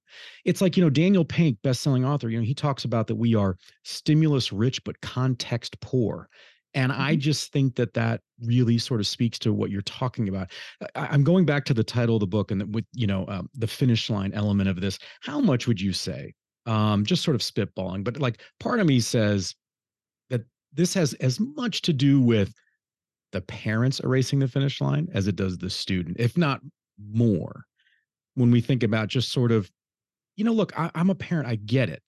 It's 0.45 0.62
like, 0.62 0.77
you 0.77 0.83
know, 0.83 0.89
Daniel 0.89 1.25
Pink, 1.25 1.57
best-selling 1.62 2.05
author, 2.05 2.29
you 2.29 2.38
know, 2.38 2.45
he 2.45 2.53
talks 2.53 2.85
about 2.85 3.07
that 3.07 3.15
we 3.15 3.35
are 3.35 3.57
stimulus 3.83 4.53
rich 4.53 4.81
but 4.85 5.01
context 5.01 5.77
poor. 5.81 6.29
And 6.73 6.93
mm-hmm. 6.93 7.01
I 7.01 7.17
just 7.17 7.51
think 7.51 7.75
that 7.75 7.93
that 7.93 8.21
really 8.41 8.77
sort 8.77 9.01
of 9.01 9.07
speaks 9.07 9.38
to 9.39 9.51
what 9.51 9.69
you're 9.69 9.81
talking 9.81 10.29
about. 10.29 10.50
I, 10.95 11.13
am 11.13 11.25
going 11.25 11.45
back 11.45 11.65
to 11.65 11.73
the 11.73 11.83
title 11.83 12.15
of 12.15 12.21
the 12.21 12.27
book 12.27 12.51
and 12.51 12.62
the, 12.62 12.67
with, 12.67 12.85
you 12.93 13.07
know, 13.07 13.25
um, 13.27 13.50
the 13.53 13.67
finish 13.67 14.09
line 14.09 14.31
element 14.33 14.69
of 14.69 14.79
this. 14.79 14.97
How 15.19 15.41
much 15.41 15.67
would 15.67 15.81
you 15.81 15.91
say, 15.91 16.33
um, 16.65 17.05
just 17.05 17.21
sort 17.21 17.35
of 17.35 17.41
spitballing, 17.41 18.05
but 18.05 18.17
like 18.17 18.41
part 18.62 18.79
of 18.79 18.88
me 18.88 19.01
says 19.01 19.53
this 20.73 20.93
has 20.93 21.13
as 21.15 21.39
much 21.39 21.81
to 21.83 21.93
do 21.93 22.21
with 22.21 22.53
the 23.31 23.41
parents 23.41 23.99
erasing 23.99 24.39
the 24.39 24.47
finish 24.47 24.79
line 24.81 25.07
as 25.13 25.27
it 25.27 25.35
does 25.35 25.57
the 25.57 25.69
student, 25.69 26.17
if 26.19 26.37
not 26.37 26.61
more. 27.11 27.65
When 28.35 28.51
we 28.51 28.61
think 28.61 28.83
about 28.83 29.09
just 29.09 29.31
sort 29.31 29.51
of, 29.51 29.69
you 30.35 30.43
know, 30.43 30.53
look, 30.53 30.77
I, 30.79 30.89
I'm 30.95 31.09
a 31.09 31.15
parent, 31.15 31.47
I 31.47 31.55
get 31.55 31.89
it 31.89 32.01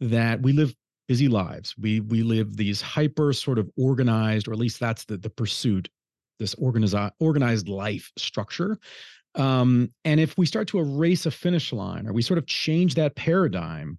that 0.00 0.42
we 0.42 0.52
live 0.52 0.74
busy 1.08 1.28
lives. 1.28 1.74
We 1.76 2.00
we 2.00 2.22
live 2.22 2.56
these 2.56 2.80
hyper 2.80 3.32
sort 3.32 3.58
of 3.58 3.68
organized, 3.76 4.46
or 4.46 4.52
at 4.52 4.58
least 4.58 4.78
that's 4.78 5.04
the 5.06 5.16
the 5.16 5.30
pursuit, 5.30 5.88
this 6.38 6.54
organized 6.54 6.96
organized 7.18 7.68
life 7.68 8.12
structure. 8.16 8.78
Um, 9.34 9.92
and 10.04 10.20
if 10.20 10.36
we 10.36 10.46
start 10.46 10.68
to 10.68 10.78
erase 10.78 11.26
a 11.26 11.30
finish 11.30 11.72
line, 11.72 12.06
or 12.06 12.12
we 12.12 12.22
sort 12.22 12.38
of 12.38 12.46
change 12.46 12.94
that 12.94 13.16
paradigm, 13.16 13.98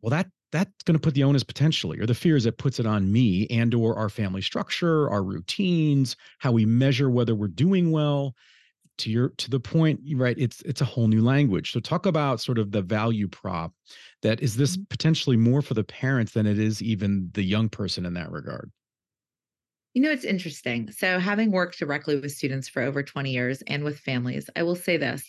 well, 0.00 0.10
that 0.10 0.28
that's 0.52 0.82
going 0.84 0.94
to 0.94 1.00
put 1.00 1.14
the 1.14 1.24
onus 1.24 1.42
potentially 1.42 1.98
or 1.98 2.06
the 2.06 2.14
fears 2.14 2.44
that 2.44 2.58
puts 2.58 2.78
it 2.78 2.86
on 2.86 3.10
me 3.10 3.46
and 3.48 3.74
or 3.74 3.96
our 3.96 4.08
family 4.08 4.42
structure 4.42 5.10
our 5.10 5.24
routines 5.24 6.16
how 6.38 6.52
we 6.52 6.64
measure 6.66 7.10
whether 7.10 7.34
we're 7.34 7.48
doing 7.48 7.90
well. 7.90 8.34
To 8.98 9.10
your 9.10 9.30
to 9.38 9.48
the 9.48 9.58
point 9.58 10.00
right 10.14 10.36
it's 10.38 10.60
it's 10.62 10.82
a 10.82 10.84
whole 10.84 11.08
new 11.08 11.22
language. 11.22 11.72
So 11.72 11.80
talk 11.80 12.04
about 12.04 12.40
sort 12.40 12.58
of 12.58 12.70
the 12.70 12.82
value 12.82 13.26
prop 13.26 13.72
that 14.20 14.40
is 14.42 14.56
this 14.56 14.76
mm-hmm. 14.76 14.84
potentially 14.90 15.36
more 15.38 15.62
for 15.62 15.72
the 15.72 15.82
parents 15.82 16.32
than 16.32 16.46
it 16.46 16.58
is 16.58 16.82
even 16.82 17.30
the 17.32 17.42
young 17.42 17.70
person 17.70 18.04
in 18.04 18.12
that 18.14 18.30
regard? 18.30 18.70
You 19.94 20.02
know 20.02 20.10
it's 20.10 20.24
interesting. 20.26 20.92
So 20.92 21.18
having 21.18 21.50
worked 21.50 21.78
directly 21.78 22.20
with 22.20 22.32
students 22.32 22.68
for 22.68 22.82
over 22.82 23.02
20 23.02 23.30
years 23.30 23.62
and 23.66 23.82
with 23.82 23.98
families 23.98 24.48
i 24.56 24.62
will 24.62 24.76
say 24.76 24.98
this 24.98 25.24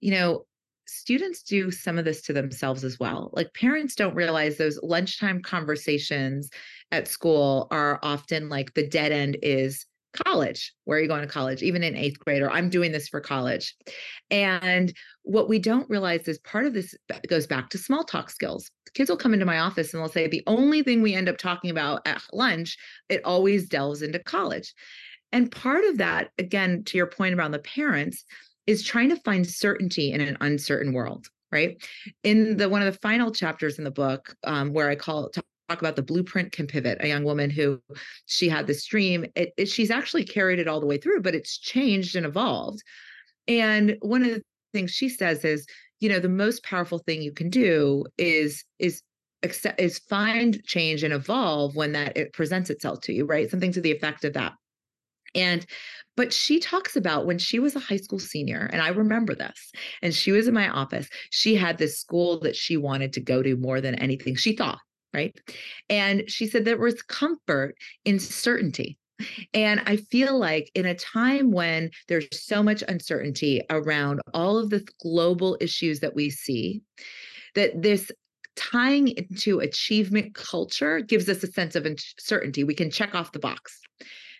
you 0.00 0.10
know 0.10 0.46
students 0.86 1.42
do 1.42 1.70
some 1.70 1.98
of 1.98 2.04
this 2.04 2.22
to 2.22 2.32
themselves 2.32 2.84
as 2.84 2.98
well. 2.98 3.30
Like 3.32 3.54
parents 3.54 3.94
don't 3.94 4.14
realize 4.14 4.56
those 4.56 4.78
lunchtime 4.82 5.42
conversations 5.42 6.50
at 6.90 7.08
school 7.08 7.68
are 7.70 7.98
often 8.02 8.48
like 8.48 8.74
the 8.74 8.86
dead 8.86 9.12
end 9.12 9.38
is 9.42 9.86
college. 10.12 10.72
Where 10.84 10.98
are 10.98 11.00
you 11.00 11.08
going 11.08 11.22
to 11.22 11.26
college? 11.26 11.62
Even 11.62 11.82
in 11.82 11.96
eighth 11.96 12.18
grade, 12.18 12.42
or 12.42 12.50
I'm 12.50 12.68
doing 12.68 12.92
this 12.92 13.08
for 13.08 13.20
college. 13.20 13.74
And 14.30 14.92
what 15.22 15.48
we 15.48 15.58
don't 15.58 15.88
realize 15.88 16.28
is 16.28 16.38
part 16.40 16.66
of 16.66 16.74
this 16.74 16.94
goes 17.28 17.46
back 17.46 17.70
to 17.70 17.78
small 17.78 18.04
talk 18.04 18.28
skills. 18.28 18.70
Kids 18.94 19.08
will 19.08 19.16
come 19.16 19.32
into 19.32 19.46
my 19.46 19.58
office 19.58 19.94
and 19.94 20.02
they'll 20.02 20.08
say, 20.08 20.28
the 20.28 20.42
only 20.46 20.82
thing 20.82 21.00
we 21.00 21.14
end 21.14 21.28
up 21.28 21.38
talking 21.38 21.70
about 21.70 22.06
at 22.06 22.22
lunch, 22.32 22.76
it 23.08 23.24
always 23.24 23.68
delves 23.68 24.02
into 24.02 24.18
college. 24.18 24.74
And 25.32 25.50
part 25.50 25.84
of 25.84 25.96
that, 25.96 26.28
again, 26.36 26.84
to 26.84 26.98
your 26.98 27.06
point 27.06 27.34
around 27.34 27.52
the 27.52 27.58
parents, 27.58 28.24
is 28.66 28.82
trying 28.82 29.08
to 29.08 29.16
find 29.16 29.46
certainty 29.46 30.12
in 30.12 30.20
an 30.20 30.36
uncertain 30.40 30.92
world 30.92 31.28
right? 31.52 31.76
In 32.24 32.56
the 32.56 32.68
one 32.68 32.82
of 32.82 32.92
the 32.92 32.98
final 33.00 33.30
chapters 33.30 33.78
in 33.78 33.84
the 33.84 33.90
book 33.90 34.34
um, 34.44 34.72
where 34.72 34.88
i 34.88 34.96
call 34.96 35.28
talk 35.28 35.44
about 35.68 35.96
the 35.96 36.02
blueprint 36.02 36.50
can 36.52 36.66
pivot 36.66 36.98
a 37.00 37.08
young 37.08 37.24
woman 37.24 37.48
who 37.48 37.80
she 38.26 38.48
had 38.48 38.66
this 38.66 38.84
dream 38.84 39.24
it, 39.36 39.52
it, 39.56 39.68
she's 39.68 39.90
actually 39.90 40.24
carried 40.24 40.58
it 40.58 40.66
all 40.66 40.80
the 40.80 40.86
way 40.86 40.98
through 40.98 41.20
but 41.20 41.34
it's 41.34 41.58
changed 41.58 42.16
and 42.16 42.26
evolved. 42.26 42.82
And 43.46 43.96
one 44.00 44.22
of 44.22 44.30
the 44.30 44.42
things 44.72 44.90
she 44.90 45.08
says 45.08 45.44
is 45.44 45.66
you 46.00 46.08
know 46.08 46.18
the 46.18 46.28
most 46.28 46.64
powerful 46.64 46.98
thing 46.98 47.22
you 47.22 47.32
can 47.32 47.50
do 47.50 48.04
is 48.18 48.64
is 48.78 49.02
accept 49.42 49.80
is 49.80 49.98
find 49.98 50.62
change 50.64 51.02
and 51.02 51.12
evolve 51.12 51.74
when 51.76 51.92
that 51.92 52.16
it 52.16 52.32
presents 52.32 52.70
itself 52.70 53.00
to 53.02 53.12
you 53.12 53.26
right? 53.26 53.50
Something 53.50 53.72
to 53.72 53.80
the 53.80 53.92
effect 53.92 54.24
of 54.24 54.32
that 54.32 54.54
and 55.34 55.66
but 56.16 56.32
she 56.32 56.60
talks 56.60 56.94
about 56.94 57.24
when 57.24 57.38
she 57.38 57.58
was 57.58 57.74
a 57.74 57.80
high 57.80 57.96
school 57.96 58.18
senior, 58.18 58.68
and 58.72 58.82
I 58.82 58.88
remember 58.88 59.34
this, 59.34 59.72
and 60.02 60.14
she 60.14 60.30
was 60.30 60.46
in 60.46 60.54
my 60.54 60.68
office, 60.68 61.08
she 61.30 61.54
had 61.54 61.78
this 61.78 61.98
school 61.98 62.38
that 62.40 62.54
she 62.54 62.76
wanted 62.76 63.14
to 63.14 63.20
go 63.20 63.42
to 63.42 63.56
more 63.56 63.80
than 63.80 63.94
anything 63.94 64.34
she 64.34 64.54
thought, 64.54 64.78
right? 65.14 65.34
And 65.88 66.24
she 66.28 66.46
said 66.46 66.64
there 66.64 66.76
was 66.76 67.02
comfort 67.02 67.76
in 68.04 68.18
certainty. 68.18 68.98
And 69.54 69.80
I 69.86 69.96
feel 69.96 70.36
like 70.36 70.70
in 70.74 70.84
a 70.84 70.96
time 70.96 71.52
when 71.52 71.90
there's 72.08 72.26
so 72.32 72.62
much 72.62 72.82
uncertainty 72.88 73.62
around 73.70 74.20
all 74.34 74.58
of 74.58 74.70
the 74.70 74.84
global 75.00 75.56
issues 75.60 76.00
that 76.00 76.14
we 76.14 76.28
see, 76.28 76.82
that 77.54 77.80
this 77.80 78.10
tying 78.56 79.08
into 79.08 79.60
achievement 79.60 80.34
culture 80.34 81.00
gives 81.00 81.28
us 81.28 81.42
a 81.42 81.46
sense 81.46 81.74
of 81.76 81.86
uncertainty. 81.86 82.64
We 82.64 82.74
can 82.74 82.90
check 82.90 83.14
off 83.14 83.32
the 83.32 83.38
box. 83.38 83.80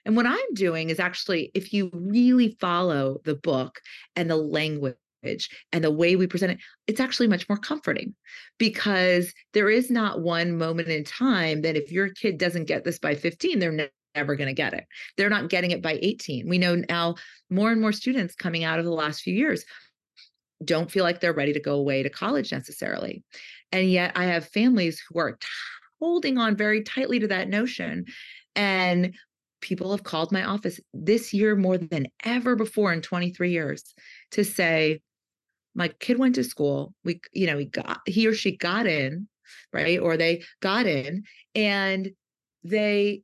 And 0.04 0.16
what 0.16 0.26
I'm 0.26 0.54
doing 0.54 0.90
is 0.90 0.98
actually, 0.98 1.50
if 1.54 1.72
you 1.72 1.90
really 1.92 2.56
follow 2.60 3.18
the 3.24 3.34
book 3.34 3.80
and 4.16 4.30
the 4.30 4.36
language, 4.36 4.96
and 5.72 5.84
the 5.84 5.90
way 5.90 6.16
we 6.16 6.26
present 6.26 6.52
it, 6.52 6.58
it's 6.88 6.98
actually 6.98 7.28
much 7.28 7.48
more 7.48 7.56
comforting 7.56 8.12
because 8.58 9.32
there 9.52 9.70
is 9.70 9.88
not 9.88 10.20
one 10.20 10.58
moment 10.58 10.88
in 10.88 11.04
time 11.04 11.62
that 11.62 11.76
if 11.76 11.92
your 11.92 12.08
kid 12.08 12.38
doesn't 12.38 12.64
get 12.64 12.82
this 12.82 12.98
by 12.98 13.14
15, 13.14 13.60
they're 13.60 13.88
never 14.16 14.34
going 14.34 14.48
to 14.48 14.52
get 14.52 14.74
it. 14.74 14.84
They're 15.16 15.30
not 15.30 15.48
getting 15.48 15.70
it 15.70 15.82
by 15.82 15.98
18. 16.02 16.48
We 16.48 16.58
know 16.58 16.82
now 16.88 17.14
more 17.50 17.70
and 17.70 17.80
more 17.80 17.92
students 17.92 18.34
coming 18.34 18.64
out 18.64 18.78
of 18.78 18.84
the 18.84 18.90
last 18.90 19.22
few 19.22 19.34
years 19.34 19.64
don't 20.64 20.90
feel 20.90 21.04
like 21.04 21.20
they're 21.20 21.32
ready 21.32 21.52
to 21.52 21.60
go 21.60 21.74
away 21.74 22.02
to 22.02 22.10
college 22.10 22.52
necessarily. 22.52 23.24
And 23.72 23.90
yet 23.90 24.12
I 24.16 24.24
have 24.24 24.48
families 24.48 25.02
who 25.08 25.18
are 25.18 25.32
t- 25.32 25.46
holding 26.00 26.38
on 26.38 26.56
very 26.56 26.82
tightly 26.82 27.18
to 27.20 27.28
that 27.28 27.48
notion. 27.48 28.06
And 28.54 29.14
people 29.62 29.90
have 29.90 30.04
called 30.04 30.30
my 30.30 30.44
office 30.44 30.78
this 30.92 31.32
year 31.32 31.56
more 31.56 31.78
than 31.78 32.06
ever 32.24 32.54
before 32.54 32.92
in 32.92 33.00
23 33.00 33.50
years 33.50 33.94
to 34.30 34.44
say 34.44 35.00
my 35.74 35.88
kid 36.00 36.18
went 36.18 36.34
to 36.34 36.44
school 36.44 36.92
we 37.04 37.20
you 37.32 37.46
know 37.46 37.56
he 37.56 37.64
got 37.64 38.00
he 38.06 38.26
or 38.26 38.34
she 38.34 38.54
got 38.56 38.86
in 38.86 39.26
right 39.72 39.98
or 39.98 40.16
they 40.16 40.42
got 40.60 40.86
in 40.86 41.22
and 41.54 42.10
they 42.64 43.22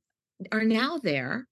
are 0.53 0.65
now 0.65 0.99
there 1.03 1.47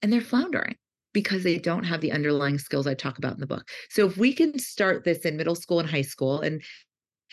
and 0.00 0.12
they're 0.12 0.20
floundering 0.20 0.76
because 1.12 1.44
they 1.44 1.58
don't 1.58 1.84
have 1.84 2.00
the 2.00 2.12
underlying 2.12 2.58
skills 2.58 2.86
I 2.86 2.94
talk 2.94 3.18
about 3.18 3.34
in 3.34 3.40
the 3.40 3.46
book. 3.46 3.68
So 3.88 4.06
if 4.06 4.18
we 4.18 4.32
can 4.32 4.58
start 4.58 5.04
this 5.04 5.20
in 5.20 5.36
middle 5.36 5.54
school 5.54 5.78
and 5.78 5.88
high 5.88 6.02
school 6.02 6.40
and 6.40 6.60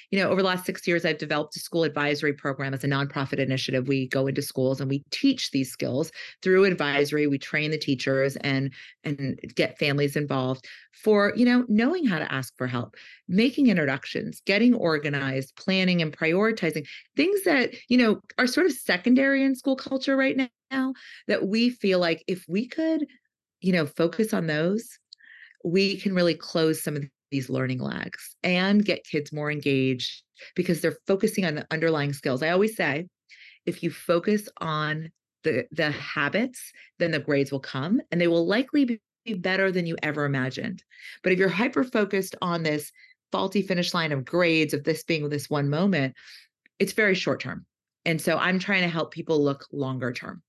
you 0.09 0.19
know, 0.19 0.29
over 0.29 0.41
the 0.41 0.47
last 0.47 0.65
six 0.65 0.87
years, 0.87 1.05
I've 1.05 1.17
developed 1.17 1.55
a 1.55 1.59
school 1.59 1.83
advisory 1.83 2.33
program 2.33 2.73
as 2.73 2.83
a 2.83 2.87
nonprofit 2.87 3.39
initiative. 3.39 3.87
We 3.87 4.07
go 4.07 4.27
into 4.27 4.41
schools 4.41 4.81
and 4.81 4.89
we 4.89 5.03
teach 5.11 5.51
these 5.51 5.71
skills 5.71 6.11
through 6.41 6.65
advisory. 6.65 7.27
We 7.27 7.37
train 7.37 7.71
the 7.71 7.77
teachers 7.77 8.35
and 8.37 8.73
and 9.03 9.39
get 9.55 9.77
families 9.77 10.15
involved 10.15 10.67
for 10.91 11.33
you 11.35 11.45
know 11.45 11.65
knowing 11.67 12.05
how 12.05 12.19
to 12.19 12.31
ask 12.31 12.55
for 12.57 12.67
help, 12.67 12.95
making 13.27 13.67
introductions, 13.67 14.41
getting 14.45 14.73
organized, 14.73 15.55
planning 15.55 16.01
and 16.01 16.15
prioritizing 16.15 16.85
things 17.15 17.43
that 17.43 17.73
you 17.87 17.97
know 17.97 18.21
are 18.37 18.47
sort 18.47 18.65
of 18.65 18.73
secondary 18.73 19.43
in 19.43 19.55
school 19.55 19.75
culture 19.75 20.15
right 20.17 20.37
now. 20.71 20.93
That 21.27 21.47
we 21.47 21.69
feel 21.69 21.99
like 21.99 22.23
if 22.27 22.45
we 22.47 22.67
could, 22.67 23.05
you 23.59 23.73
know, 23.73 23.85
focus 23.85 24.33
on 24.33 24.47
those, 24.47 24.97
we 25.63 25.97
can 25.97 26.13
really 26.13 26.35
close 26.35 26.83
some 26.83 26.95
of 26.95 27.03
these 27.31 27.49
learning 27.49 27.79
lags 27.79 28.35
and 28.43 28.85
get 28.85 29.05
kids 29.05 29.31
more 29.31 29.51
engaged 29.51 30.23
because 30.55 30.81
they're 30.81 30.97
focusing 31.07 31.45
on 31.45 31.55
the 31.55 31.65
underlying 31.71 32.13
skills. 32.13 32.43
I 32.43 32.49
always 32.49 32.75
say, 32.75 33.07
if 33.65 33.83
you 33.83 33.89
focus 33.89 34.47
on 34.59 35.09
the 35.43 35.65
the 35.71 35.91
habits, 35.91 36.71
then 36.99 37.11
the 37.11 37.19
grades 37.19 37.51
will 37.51 37.59
come 37.59 38.01
and 38.11 38.19
they 38.19 38.27
will 38.27 38.45
likely 38.45 38.85
be 38.85 38.99
better 39.35 39.71
than 39.71 39.85
you 39.85 39.95
ever 40.03 40.25
imagined. 40.25 40.83
But 41.23 41.31
if 41.31 41.39
you're 41.39 41.49
hyper 41.49 41.83
focused 41.83 42.35
on 42.41 42.63
this 42.63 42.91
faulty 43.31 43.61
finish 43.61 43.93
line 43.93 44.11
of 44.11 44.25
grades 44.25 44.73
of 44.73 44.83
this 44.83 45.03
being 45.03 45.29
this 45.29 45.49
one 45.49 45.69
moment, 45.69 46.15
it's 46.79 46.93
very 46.93 47.15
short 47.15 47.39
term. 47.39 47.65
And 48.05 48.19
so 48.19 48.37
I'm 48.37 48.59
trying 48.59 48.81
to 48.81 48.87
help 48.87 49.11
people 49.11 49.43
look 49.43 49.65
longer 49.71 50.11
term 50.11 50.41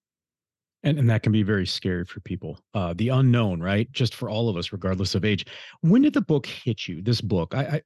and 0.83 0.99
and 0.99 1.09
that 1.09 1.23
can 1.23 1.33
be 1.33 1.43
very 1.43 1.67
scary 1.67 2.05
for 2.05 2.21
people 2.21 2.59
uh 2.75 2.95
the 2.97 3.09
unknown 3.09 3.61
right? 3.61 3.91
Just 3.93 4.15
for 4.15 4.29
all 4.29 4.49
of 4.49 4.57
us 4.57 4.73
regardless 4.73 5.15
of 5.15 5.25
age. 5.25 5.47
When 5.81 6.03
did 6.03 6.15
the 6.15 6.21
book 6.21 6.47
hit 6.47 6.89
you 6.89 7.03
this 7.03 7.21
book? 7.21 7.55
I, 7.55 7.63
I 7.63 7.83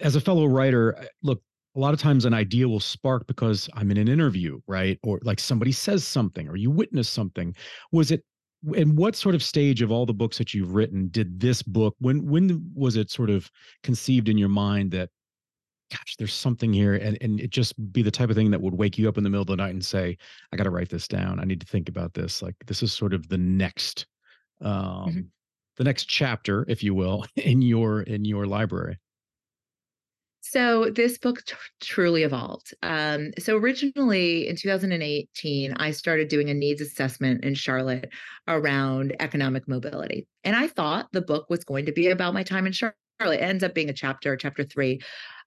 as 0.00 0.16
a 0.16 0.20
fellow 0.20 0.46
writer 0.46 1.06
look 1.22 1.42
a 1.76 1.78
lot 1.78 1.94
of 1.94 2.00
times 2.00 2.24
an 2.24 2.34
idea 2.34 2.68
will 2.68 2.80
spark 2.80 3.26
because 3.28 3.68
i'm 3.74 3.90
in 3.90 3.96
an 3.96 4.08
interview 4.08 4.60
right? 4.66 4.98
Or 5.02 5.20
like 5.22 5.40
somebody 5.40 5.72
says 5.72 6.04
something 6.04 6.48
or 6.48 6.56
you 6.56 6.70
witness 6.70 7.08
something. 7.08 7.54
Was 7.92 8.10
it 8.10 8.24
and 8.76 8.96
what 8.96 9.16
sort 9.16 9.34
of 9.34 9.42
stage 9.42 9.80
of 9.80 9.90
all 9.90 10.04
the 10.04 10.12
books 10.12 10.36
that 10.38 10.52
you've 10.52 10.74
written 10.74 11.08
did 11.08 11.40
this 11.40 11.62
book 11.62 11.94
when 12.00 12.26
when 12.26 12.70
was 12.74 12.96
it 12.96 13.10
sort 13.10 13.30
of 13.30 13.50
conceived 13.82 14.28
in 14.28 14.36
your 14.36 14.50
mind 14.50 14.90
that 14.90 15.08
gosh, 15.90 16.16
there's 16.18 16.34
something 16.34 16.72
here. 16.72 16.94
And, 16.94 17.18
and 17.20 17.40
it 17.40 17.50
just 17.50 17.92
be 17.92 18.02
the 18.02 18.10
type 18.10 18.30
of 18.30 18.36
thing 18.36 18.50
that 18.50 18.60
would 18.60 18.74
wake 18.74 18.98
you 18.98 19.08
up 19.08 19.18
in 19.18 19.24
the 19.24 19.30
middle 19.30 19.42
of 19.42 19.48
the 19.48 19.56
night 19.56 19.70
and 19.70 19.84
say, 19.84 20.16
I 20.52 20.56
got 20.56 20.64
to 20.64 20.70
write 20.70 20.88
this 20.88 21.08
down. 21.08 21.40
I 21.40 21.44
need 21.44 21.60
to 21.60 21.66
think 21.66 21.88
about 21.88 22.14
this. 22.14 22.42
Like 22.42 22.54
this 22.66 22.82
is 22.82 22.92
sort 22.92 23.14
of 23.14 23.28
the 23.28 23.38
next, 23.38 24.06
mm-hmm. 24.62 24.72
um, 24.72 25.08
mm-hmm. 25.08 25.20
the 25.76 25.84
next 25.84 26.06
chapter, 26.06 26.64
if 26.68 26.82
you 26.82 26.94
will, 26.94 27.26
in 27.36 27.62
your, 27.62 28.02
in 28.02 28.24
your 28.24 28.46
library. 28.46 28.98
So 30.42 30.90
this 30.90 31.18
book 31.18 31.44
t- 31.44 31.54
truly 31.80 32.22
evolved. 32.22 32.74
Um, 32.82 33.30
so 33.38 33.56
originally 33.56 34.48
in 34.48 34.56
2018, 34.56 35.74
I 35.74 35.90
started 35.90 36.28
doing 36.28 36.48
a 36.48 36.54
needs 36.54 36.80
assessment 36.80 37.44
in 37.44 37.54
Charlotte 37.54 38.10
around 38.48 39.14
economic 39.20 39.68
mobility, 39.68 40.26
and 40.42 40.56
I 40.56 40.66
thought 40.66 41.08
the 41.12 41.20
book 41.20 41.50
was 41.50 41.62
going 41.62 41.86
to 41.86 41.92
be 41.92 42.08
about 42.08 42.34
my 42.34 42.42
time 42.42 42.66
in 42.66 42.72
Charlotte. 42.72 42.96
It 43.20 43.42
ends 43.42 43.62
up 43.62 43.74
being 43.74 43.90
a 43.90 43.94
chapter, 43.94 44.36
chapter 44.36 44.64
three, 44.64 45.00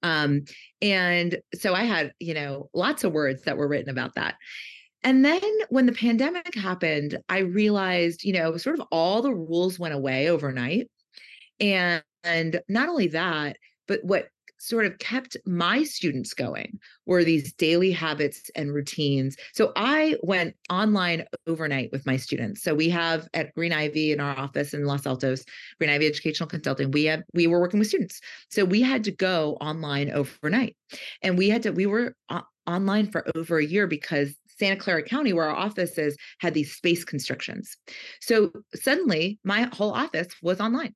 um, 0.03 0.43
and 0.81 1.39
so 1.55 1.73
I 1.73 1.83
had, 1.83 2.13
you 2.19 2.33
know, 2.33 2.69
lots 2.73 3.03
of 3.03 3.13
words 3.13 3.43
that 3.43 3.57
were 3.57 3.67
written 3.67 3.89
about 3.89 4.15
that. 4.15 4.35
And 5.03 5.25
then 5.25 5.41
when 5.69 5.85
the 5.85 5.91
pandemic 5.91 6.55
happened, 6.55 7.17
I 7.27 7.39
realized, 7.39 8.23
you 8.23 8.33
know, 8.33 8.55
sort 8.57 8.79
of 8.79 8.87
all 8.91 9.21
the 9.21 9.33
rules 9.33 9.79
went 9.79 9.93
away 9.93 10.29
overnight. 10.29 10.89
And, 11.59 12.03
and 12.23 12.61
not 12.69 12.89
only 12.89 13.07
that, 13.07 13.57
but 13.87 13.99
what 14.03 14.27
sort 14.63 14.85
of 14.85 14.97
kept 14.99 15.35
my 15.45 15.83
students 15.83 16.33
going 16.33 16.79
were 17.05 17.23
these 17.23 17.51
daily 17.53 17.91
habits 17.91 18.49
and 18.55 18.73
routines. 18.73 19.35
So 19.53 19.73
I 19.75 20.15
went 20.23 20.55
online 20.69 21.25
overnight 21.47 21.91
with 21.91 22.05
my 22.05 22.17
students. 22.17 22.63
So 22.63 22.73
we 22.73 22.89
have 22.89 23.27
at 23.33 23.53
Green 23.55 23.73
Ivy 23.73 24.11
in 24.11 24.19
our 24.19 24.37
office 24.37 24.73
in 24.73 24.85
Los 24.85 25.05
Altos, 25.05 25.43
Green 25.79 25.89
Ivy 25.89 26.07
Educational 26.07 26.47
Consulting, 26.47 26.91
we 26.91 27.05
have 27.05 27.23
we 27.33 27.47
were 27.47 27.59
working 27.59 27.79
with 27.79 27.89
students. 27.89 28.21
So 28.49 28.63
we 28.63 28.81
had 28.81 29.03
to 29.03 29.11
go 29.11 29.57
online 29.59 30.09
overnight. 30.11 30.77
And 31.21 31.37
we 31.37 31.49
had 31.49 31.63
to 31.63 31.71
we 31.71 31.85
were 31.85 32.15
online 32.65 33.11
for 33.11 33.25
over 33.35 33.57
a 33.57 33.65
year 33.65 33.87
because 33.87 34.33
Santa 34.63 34.79
Clara 34.79 35.03
County, 35.03 35.33
where 35.33 35.49
our 35.49 35.55
office 35.55 35.97
is, 35.97 36.15
had 36.39 36.53
these 36.53 36.73
space 36.73 37.03
constrictions. 37.03 37.75
So 38.21 38.51
suddenly 38.73 39.39
my 39.43 39.63
whole 39.73 39.91
office 39.91 40.29
was 40.41 40.61
online. 40.61 40.95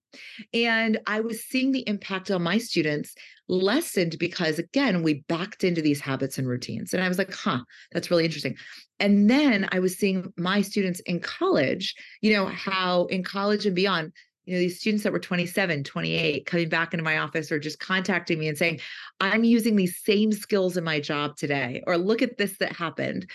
And 0.54 1.00
I 1.06 1.20
was 1.20 1.44
seeing 1.44 1.74
the 1.74 1.86
impact 1.86 2.32
on 2.32 2.42
my 2.42 2.60
students 2.60 3.14
lessened 3.50 4.18
because, 4.20 4.58
again, 4.58 5.04
we 5.04 5.26
backed 5.28 5.66
into 5.66 5.82
these 5.82 6.00
habits 6.00 6.38
and 6.38 6.48
routines. 6.48 6.94
And 6.94 7.04
I 7.04 7.10
was 7.10 7.18
like, 7.18 7.34
huh, 7.34 7.60
that's 7.92 8.10
really 8.10 8.24
interesting. 8.24 8.56
And 9.02 9.30
then 9.30 9.68
I 9.74 9.80
was 9.80 9.98
seeing 9.98 10.32
my 10.38 10.62
students 10.62 11.02
in 11.02 11.20
college, 11.20 11.94
you 12.22 12.32
know, 12.34 12.46
how 12.46 13.06
in 13.08 13.22
college 13.22 13.66
and 13.66 13.76
beyond, 13.76 14.14
you 14.48 14.54
know 14.54 14.60
these 14.60 14.80
students 14.80 15.04
that 15.04 15.12
were 15.12 15.20
27 15.20 15.84
28 15.84 16.46
coming 16.46 16.70
back 16.70 16.94
into 16.94 17.04
my 17.04 17.18
office 17.18 17.52
or 17.52 17.60
just 17.60 17.80
contacting 17.80 18.40
me 18.40 18.48
and 18.48 18.58
saying 18.58 18.80
i'm 19.20 19.44
using 19.44 19.76
these 19.76 20.02
same 20.04 20.32
skills 20.32 20.78
in 20.78 20.84
my 20.84 21.00
job 21.00 21.36
today 21.36 21.84
or 21.86 21.98
look 21.98 22.22
at 22.22 22.38
this 22.38 22.58
that 22.58 22.72
happened 22.72 23.30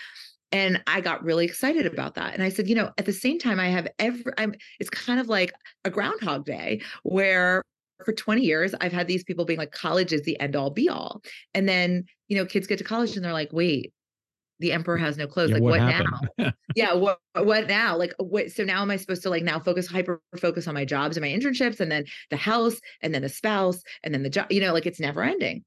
and 0.53 0.81
i 0.87 1.01
got 1.01 1.21
really 1.23 1.43
excited 1.43 1.85
about 1.85 2.15
that 2.15 2.33
and 2.33 2.41
i 2.41 2.47
said 2.47 2.69
you 2.69 2.75
know 2.75 2.89
at 2.97 3.05
the 3.05 3.11
same 3.11 3.37
time 3.37 3.59
i 3.59 3.67
have 3.67 3.87
every 3.99 4.31
i'm 4.37 4.53
it's 4.79 4.89
kind 4.89 5.19
of 5.19 5.27
like 5.27 5.51
a 5.83 5.89
groundhog 5.89 6.45
day 6.45 6.81
where 7.03 7.61
for 8.05 8.13
20 8.13 8.41
years 8.41 8.73
i've 8.79 8.93
had 8.93 9.07
these 9.07 9.23
people 9.23 9.43
being 9.43 9.59
like 9.59 9.71
college 9.71 10.13
is 10.13 10.21
the 10.21 10.39
end 10.39 10.55
all 10.55 10.69
be 10.69 10.87
all 10.87 11.21
and 11.53 11.67
then 11.67 12.05
you 12.29 12.37
know 12.37 12.45
kids 12.45 12.67
get 12.67 12.77
to 12.77 12.83
college 12.83 13.15
and 13.15 13.25
they're 13.25 13.33
like 13.33 13.51
wait 13.51 13.91
the 14.59 14.71
emperor 14.71 14.95
has 14.95 15.17
no 15.17 15.27
clothes. 15.27 15.49
Yeah, 15.49 15.55
like 15.55 15.63
what 15.63 15.81
what, 15.81 16.07
now? 16.37 16.51
yeah, 16.75 16.93
what 16.93 17.19
what 17.33 17.67
now? 17.67 17.97
Like 17.97 18.13
what 18.17 18.49
so 18.49 18.63
now 18.63 18.81
am 18.81 18.91
I 18.91 18.95
supposed 18.95 19.23
to 19.23 19.29
like 19.29 19.43
now 19.43 19.59
focus 19.59 19.87
hyper 19.87 20.21
focus 20.39 20.69
on 20.69 20.73
my 20.73 20.85
jobs 20.85 21.17
and 21.17 21.21
my 21.21 21.29
internships 21.29 21.81
and 21.81 21.91
then 21.91 22.05
the 22.29 22.37
house 22.37 22.79
and 23.01 23.13
then 23.13 23.23
the 23.23 23.29
spouse 23.29 23.81
and 24.03 24.13
then 24.13 24.23
the 24.23 24.29
job, 24.29 24.49
you 24.49 24.61
know, 24.61 24.71
like 24.71 24.85
it's 24.85 25.01
never 25.01 25.21
ending. 25.21 25.65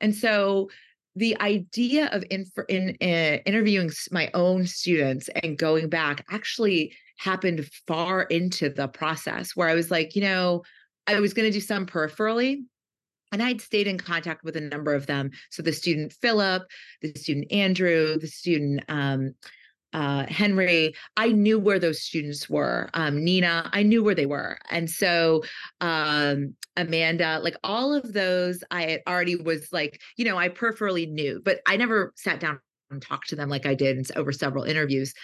And 0.00 0.12
so 0.12 0.70
the 1.14 1.38
idea 1.40 2.06
of 2.12 2.24
in, 2.30 2.46
in 2.68 2.96
uh, 3.02 3.42
interviewing 3.44 3.90
my 4.10 4.30
own 4.34 4.66
students 4.66 5.28
and 5.42 5.58
going 5.58 5.88
back 5.88 6.24
actually 6.30 6.94
happened 7.18 7.68
far 7.86 8.22
into 8.22 8.68
the 8.68 8.88
process 8.88 9.54
where 9.54 9.68
I 9.68 9.74
was 9.74 9.90
like, 9.90 10.16
you 10.16 10.22
know, 10.22 10.62
I 11.06 11.20
was 11.20 11.34
going 11.34 11.48
to 11.48 11.52
do 11.52 11.60
some 11.60 11.86
peripherally 11.86 12.62
and 13.32 13.42
I'd 13.42 13.60
stayed 13.60 13.86
in 13.86 13.98
contact 13.98 14.44
with 14.44 14.56
a 14.56 14.60
number 14.60 14.94
of 14.94 15.06
them. 15.06 15.30
So 15.50 15.62
the 15.62 15.72
student 15.72 16.12
Philip, 16.12 16.62
the 17.00 17.12
student 17.14 17.50
Andrew, 17.50 18.18
the 18.18 18.26
student 18.26 18.84
um, 18.88 19.34
uh, 19.92 20.26
Henry, 20.26 20.94
I 21.16 21.28
knew 21.28 21.58
where 21.58 21.78
those 21.78 22.02
students 22.02 22.48
were. 22.48 22.88
Um, 22.94 23.22
Nina, 23.22 23.68
I 23.72 23.82
knew 23.82 24.02
where 24.02 24.14
they 24.14 24.26
were. 24.26 24.58
And 24.70 24.88
so 24.88 25.42
um, 25.80 26.54
Amanda, 26.76 27.40
like 27.42 27.56
all 27.62 27.94
of 27.94 28.12
those, 28.12 28.64
I 28.70 29.00
already 29.06 29.36
was 29.36 29.72
like, 29.72 30.00
you 30.16 30.24
know, 30.24 30.38
I 30.38 30.48
peripherally 30.48 31.10
knew, 31.10 31.40
but 31.44 31.60
I 31.66 31.76
never 31.76 32.12
sat 32.16 32.40
down 32.40 32.58
and 32.90 33.02
talked 33.02 33.28
to 33.30 33.36
them 33.36 33.48
like 33.48 33.66
I 33.66 33.74
did 33.74 34.10
over 34.16 34.32
several 34.32 34.64
interviews. 34.64 35.14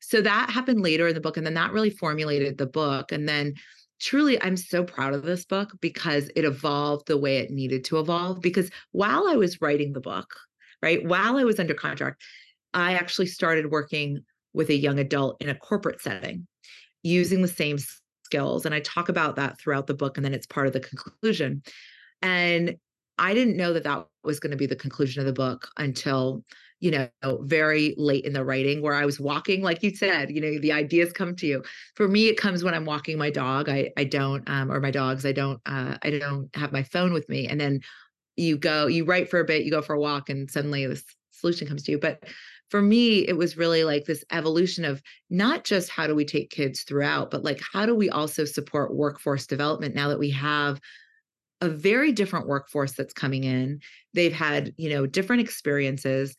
So 0.00 0.20
that 0.20 0.50
happened 0.50 0.80
later 0.80 1.08
in 1.08 1.14
the 1.14 1.20
book. 1.20 1.36
And 1.36 1.46
then 1.46 1.54
that 1.54 1.72
really 1.72 1.90
formulated 1.90 2.58
the 2.58 2.66
book. 2.66 3.12
And 3.12 3.28
then 3.28 3.54
truly 4.00 4.40
i'm 4.42 4.56
so 4.56 4.82
proud 4.82 5.14
of 5.14 5.22
this 5.22 5.44
book 5.44 5.72
because 5.80 6.28
it 6.34 6.44
evolved 6.44 7.06
the 7.06 7.16
way 7.16 7.38
it 7.38 7.50
needed 7.50 7.84
to 7.84 7.98
evolve 7.98 8.40
because 8.40 8.68
while 8.90 9.28
i 9.28 9.34
was 9.34 9.60
writing 9.60 9.92
the 9.92 10.00
book 10.00 10.34
right 10.82 11.06
while 11.06 11.36
i 11.36 11.44
was 11.44 11.60
under 11.60 11.74
contract 11.74 12.20
i 12.74 12.94
actually 12.94 13.26
started 13.26 13.70
working 13.70 14.20
with 14.52 14.68
a 14.68 14.76
young 14.76 14.98
adult 14.98 15.40
in 15.40 15.48
a 15.48 15.54
corporate 15.54 16.00
setting 16.00 16.46
using 17.02 17.42
the 17.42 17.48
same 17.48 17.78
skills 18.24 18.66
and 18.66 18.74
i 18.74 18.80
talk 18.80 19.08
about 19.08 19.36
that 19.36 19.58
throughout 19.58 19.86
the 19.86 19.94
book 19.94 20.16
and 20.16 20.24
then 20.24 20.34
it's 20.34 20.46
part 20.46 20.66
of 20.66 20.72
the 20.72 20.80
conclusion 20.80 21.62
and 22.22 22.76
i 23.18 23.32
didn't 23.34 23.56
know 23.56 23.72
that 23.72 23.84
that 23.84 24.06
was 24.22 24.40
going 24.40 24.50
to 24.50 24.56
be 24.56 24.66
the 24.66 24.76
conclusion 24.76 25.20
of 25.20 25.26
the 25.26 25.32
book 25.32 25.68
until 25.78 26.44
you 26.84 26.90
know, 26.90 27.08
very 27.44 27.94
late 27.96 28.26
in 28.26 28.34
the 28.34 28.44
writing 28.44 28.82
where 28.82 28.92
I 28.92 29.06
was 29.06 29.18
walking, 29.18 29.62
like 29.62 29.82
you 29.82 29.94
said, 29.96 30.30
you 30.30 30.38
know, 30.38 30.58
the 30.58 30.72
ideas 30.72 31.14
come 31.14 31.34
to 31.36 31.46
you. 31.46 31.62
For 31.94 32.06
me, 32.06 32.28
it 32.28 32.36
comes 32.36 32.62
when 32.62 32.74
I'm 32.74 32.84
walking 32.84 33.16
my 33.16 33.30
dog. 33.30 33.70
I 33.70 33.90
I 33.96 34.04
don't, 34.04 34.46
um, 34.50 34.70
or 34.70 34.80
my 34.80 34.90
dogs. 34.90 35.24
I 35.24 35.32
don't, 35.32 35.62
uh, 35.64 35.96
I 36.02 36.10
don't 36.10 36.54
have 36.54 36.72
my 36.72 36.82
phone 36.82 37.14
with 37.14 37.26
me. 37.26 37.48
And 37.48 37.58
then 37.58 37.80
you 38.36 38.58
go, 38.58 38.86
you 38.86 39.06
write 39.06 39.30
for 39.30 39.40
a 39.40 39.44
bit, 39.44 39.64
you 39.64 39.70
go 39.70 39.80
for 39.80 39.94
a 39.94 39.98
walk, 39.98 40.28
and 40.28 40.50
suddenly 40.50 40.86
this 40.86 41.04
solution 41.30 41.66
comes 41.66 41.84
to 41.84 41.92
you. 41.92 41.98
But 41.98 42.22
for 42.74 42.82
me, 42.82 43.18
it 43.28 43.36
was 43.36 43.56
really 43.56 43.84
like 43.84 44.04
this 44.04 44.24
evolution 44.32 44.84
of 44.84 45.00
not 45.30 45.62
just 45.62 45.88
how 45.88 46.08
do 46.08 46.14
we 46.16 46.24
take 46.24 46.50
kids 46.50 46.82
throughout, 46.82 47.30
but 47.30 47.44
like 47.44 47.60
how 47.72 47.86
do 47.86 47.94
we 47.94 48.10
also 48.10 48.44
support 48.44 48.96
workforce 48.96 49.46
development 49.46 49.94
now 49.94 50.08
that 50.08 50.18
we 50.18 50.28
have 50.30 50.80
a 51.60 51.68
very 51.68 52.10
different 52.10 52.48
workforce 52.48 52.94
that's 52.94 53.14
coming 53.14 53.44
in. 53.44 53.78
They've 54.12 54.32
had, 54.32 54.72
you 54.76 54.88
know, 54.88 55.06
different 55.06 55.40
experiences 55.40 56.34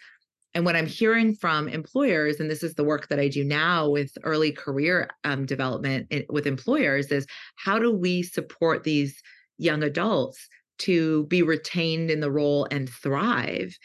and 0.54 0.66
what 0.66 0.76
I'm 0.76 0.88
hearing 0.88 1.36
from 1.36 1.70
employers, 1.70 2.42
and 2.42 2.52
this 2.52 2.64
is 2.64 2.74
the 2.74 2.84
work 2.84 3.08
that 3.08 3.20
I 3.20 3.30
do 3.30 3.46
now 3.46 3.88
with 3.88 4.12
early 4.26 4.52
career 4.52 5.08
um, 5.24 5.46
development 5.46 6.14
with 6.28 6.46
employers, 6.46 7.14
is 7.14 7.28
how 7.56 7.80
do 7.80 7.96
we 7.96 8.24
support 8.24 8.84
these 8.84 9.22
young 9.58 9.84
adults 9.84 10.50
to 10.80 11.28
be 11.28 11.42
retained 11.42 12.12
in 12.12 12.20
the 12.20 12.30
role 12.32 12.68
and 12.72 12.90
thrive 12.90 13.78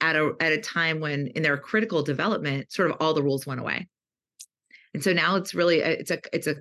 at 0.00 0.16
a 0.16 0.34
at 0.40 0.52
a 0.52 0.58
time 0.58 1.00
when 1.00 1.28
in 1.28 1.42
their 1.42 1.56
critical 1.56 2.02
development, 2.02 2.72
sort 2.72 2.90
of 2.90 2.96
all 3.00 3.14
the 3.14 3.22
rules 3.22 3.46
went 3.46 3.60
away. 3.60 3.88
And 4.94 5.02
so 5.02 5.12
now 5.12 5.36
it's 5.36 5.54
really 5.54 5.80
it's 5.80 6.10
a 6.10 6.18
it's 6.32 6.46
a 6.46 6.56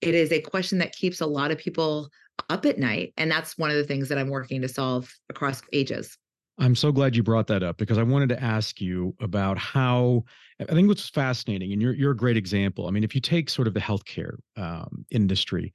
it 0.00 0.14
is 0.14 0.32
a 0.32 0.40
question 0.40 0.78
that 0.78 0.92
keeps 0.92 1.20
a 1.20 1.26
lot 1.26 1.50
of 1.50 1.58
people 1.58 2.08
up 2.48 2.64
at 2.64 2.78
night, 2.78 3.12
and 3.16 3.30
that's 3.30 3.58
one 3.58 3.70
of 3.70 3.76
the 3.76 3.84
things 3.84 4.08
that 4.08 4.18
I'm 4.18 4.28
working 4.28 4.62
to 4.62 4.68
solve 4.68 5.12
across 5.28 5.62
ages. 5.72 6.16
I'm 6.58 6.74
so 6.74 6.92
glad 6.92 7.16
you 7.16 7.22
brought 7.22 7.46
that 7.46 7.62
up 7.62 7.78
because 7.78 7.96
I 7.96 8.02
wanted 8.02 8.28
to 8.30 8.42
ask 8.42 8.80
you 8.80 9.14
about 9.20 9.56
how 9.56 10.24
I 10.60 10.74
think 10.74 10.88
what's 10.88 11.08
fascinating, 11.08 11.72
and 11.72 11.80
you're 11.80 11.94
you're 11.94 12.12
a 12.12 12.16
great 12.16 12.36
example. 12.36 12.86
I 12.86 12.90
mean, 12.90 13.04
if 13.04 13.14
you 13.14 13.20
take 13.20 13.48
sort 13.48 13.66
of 13.66 13.74
the 13.74 13.80
healthcare 13.80 14.34
um, 14.56 15.06
industry, 15.10 15.72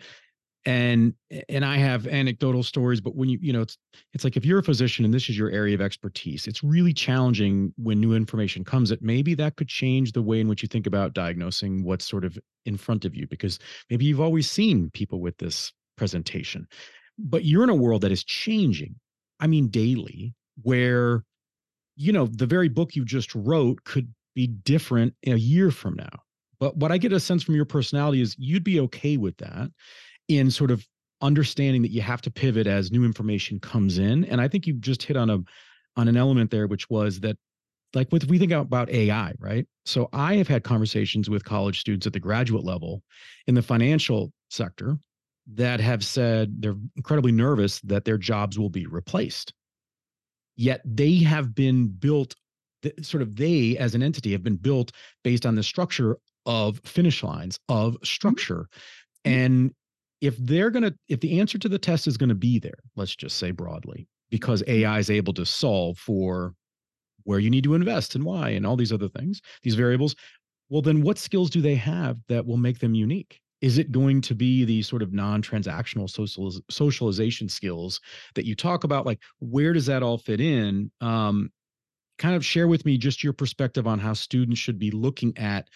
and 0.66 1.14
and 1.50 1.64
I 1.64 1.78
have 1.78 2.08
anecdotal 2.08 2.64
stories, 2.64 3.00
but 3.02 3.16
when 3.16 3.30
you 3.30 3.38
you 3.42 3.54
know 3.54 3.62
it's 3.62 3.78
it's 4.14 4.24
like 4.24 4.36
if 4.36 4.46
you're 4.46 4.60
a 4.60 4.64
physician 4.64 5.06
and 5.06 5.14
this 5.14 5.30
is 5.30 5.38
your 5.38 5.52
area 5.52 5.76
of 5.76 5.82
expertise, 5.82 6.48
it's 6.48 6.64
really 6.64 6.94
challenging 6.94 7.74
when 7.78 8.00
new 8.00 8.14
information 8.14 8.64
comes 8.64 8.90
that 8.90 9.02
maybe 9.02 9.36
that 9.36 9.56
could 9.58 9.68
change 9.68 10.14
the 10.14 10.22
way 10.22 10.40
in 10.40 10.48
which 10.48 10.62
you 10.62 10.68
think 10.68 10.88
about 10.88 11.14
diagnosing 11.14 11.84
what's 11.84 12.06
sort 12.06 12.26
of 12.26 12.38
in 12.66 12.78
front 12.78 13.06
of 13.06 13.16
you 13.16 13.28
because 13.28 13.60
maybe 13.90 14.06
you've 14.06 14.22
always 14.22 14.50
seen 14.50 14.90
people 14.92 15.22
with 15.22 15.38
this 15.38 15.72
presentation, 15.98 16.68
but 17.18 17.46
you're 17.46 17.64
in 17.64 17.70
a 17.70 17.76
world 17.76 18.02
that 18.02 18.12
is 18.12 18.24
changing. 18.24 18.96
I 19.40 19.48
mean, 19.48 19.68
daily 19.68 20.34
where 20.64 21.24
you 21.96 22.12
know 22.12 22.28
the 22.28 22.46
very 22.46 22.70
book 22.70 22.96
you 22.96 23.06
just 23.06 23.34
wrote 23.36 23.84
could 23.84 24.14
be 24.36 24.48
different 24.48 25.14
a 25.26 25.36
year 25.36 25.72
from 25.72 25.96
now 25.96 26.20
but 26.60 26.76
what 26.78 26.92
i 26.92 26.98
get 26.98 27.14
a 27.14 27.20
sense 27.20 27.44
from 27.44 27.56
your 27.56 27.66
personality 27.66 28.22
is 28.22 28.36
you'd 28.38 28.64
be 28.64 28.80
okay 28.80 29.18
with 29.18 29.38
that 29.38 29.70
in 30.28 30.50
sort 30.52 30.72
of 30.72 30.86
understanding 31.22 31.82
that 31.82 31.92
you 31.92 32.02
have 32.02 32.22
to 32.22 32.32
pivot 32.32 32.68
as 32.68 32.92
new 32.92 33.06
information 33.06 33.60
comes 33.60 33.98
in 33.98 34.26
and 34.26 34.42
i 34.42 34.48
think 34.48 34.68
you 34.68 34.74
just 34.74 35.02
hit 35.02 35.16
on 35.16 35.30
a 35.30 35.40
on 35.96 36.08
an 36.08 36.18
element 36.18 36.52
there 36.52 36.68
which 36.68 36.90
was 36.90 37.20
that 37.22 37.38
like 37.94 38.12
with 38.12 38.28
we 38.28 38.38
think 38.38 38.52
about 38.52 38.90
ai 38.90 39.34
right 39.40 39.66
so 39.86 40.10
i 40.12 40.36
have 40.36 40.48
had 40.48 40.64
conversations 40.64 41.30
with 41.30 41.46
college 41.46 41.80
students 41.80 42.06
at 42.06 42.14
the 42.14 42.20
graduate 42.20 42.66
level 42.66 43.02
in 43.48 43.56
the 43.56 43.62
financial 43.62 44.32
sector 44.50 44.98
that 45.48 45.80
have 45.80 46.04
said 46.04 46.54
they're 46.60 46.76
incredibly 46.96 47.32
nervous 47.32 47.80
that 47.82 48.04
their 48.04 48.18
jobs 48.18 48.60
will 48.60 48.70
be 48.70 48.86
replaced 48.86 49.54
yet 50.58 50.82
they 50.84 51.16
have 51.16 51.56
been 51.56 51.88
built 51.88 52.36
sort 53.02 53.24
of 53.24 53.36
they 53.36 53.78
as 53.78 53.96
an 53.96 54.04
entity 54.04 54.32
have 54.32 54.44
been 54.44 54.58
built 54.58 54.92
based 55.24 55.46
on 55.46 55.56
the 55.56 55.64
structure 55.64 56.18
of 56.46 56.80
finish 56.84 57.24
lines 57.24 57.60
of 57.70 57.94
mm-hmm. 57.94 58.04
structure 58.04 58.68
mm-hmm. 59.26 59.32
and 59.32 59.74
if 60.26 60.38
they're 60.38 60.70
going 60.70 60.84
to 60.84 60.94
if 61.08 61.20
the 61.20 61.40
answer 61.40 61.58
to 61.58 61.70
the 61.70 61.80
test 61.80 62.08
is 62.08 62.18
going 62.18 62.30
to 62.30 62.36
be 62.36 62.60
there 62.60 62.80
let's 62.96 63.16
just 63.16 63.38
say 63.38 63.52
broadly 63.52 64.08
because 64.30 64.64
ai 64.68 65.00
is 65.00 65.10
able 65.10 65.34
to 65.34 65.46
solve 65.46 65.98
for 65.98 66.54
where 67.24 67.40
you 67.40 67.50
need 67.50 67.64
to 67.64 67.74
invest 67.74 68.16
and 68.16 68.24
why 68.24 68.50
and 68.50 68.66
all 68.66 68.76
these 68.76 68.94
other 68.94 69.10
things 69.10 69.42
these 69.64 69.76
variables 69.76 70.16
well 70.70 70.82
then 70.82 71.02
what 71.02 71.18
skills 71.18 71.50
do 71.50 71.62
they 71.62 71.76
have 71.76 72.18
that 72.28 72.46
will 72.46 72.58
make 72.58 72.80
them 72.80 72.96
unique? 72.96 73.42
Is 73.62 73.78
it 73.78 73.92
going 73.92 74.22
to 74.22 74.36
be 74.36 74.66
the 74.66 74.82
sort 74.82 75.02
of 75.02 75.14
non-transactional 75.14 76.10
socializ- 76.10 76.62
socialization 76.70 77.50
skills 77.50 78.02
that 78.36 78.46
you 78.46 78.56
talk 78.56 78.84
about? 78.84 79.06
Like 79.06 79.22
where 79.40 79.74
does 79.74 79.86
that 79.86 80.04
all 80.04 80.18
fit 80.18 80.42
in? 80.42 80.92
Um, 81.02 81.52
kind 82.18 82.36
of 82.36 82.46
share 82.46 82.68
with 82.68 82.86
me 82.86 82.98
just 82.98 83.24
your 83.24 83.34
perspective 83.34 83.88
on 83.88 84.00
how 84.00 84.14
students 84.14 84.60
should 84.60 84.80
be 84.80 84.92
looking 84.92 85.38
at 85.38 85.70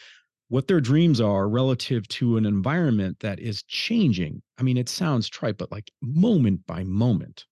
what 0.49 0.67
their 0.67 0.81
dreams 0.81 1.21
are 1.21 1.47
relative 1.47 2.07
to 2.09 2.37
an 2.37 2.45
environment 2.45 3.19
that 3.21 3.39
is 3.39 3.63
changing. 3.63 4.41
I 4.57 4.63
mean, 4.63 4.77
it 4.77 4.89
sounds 4.89 5.29
trite, 5.29 5.57
but 5.57 5.71
like 5.71 5.91
moment 6.01 6.65
by 6.67 6.83
moment. 6.83 7.45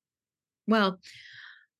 Well, 0.68 1.00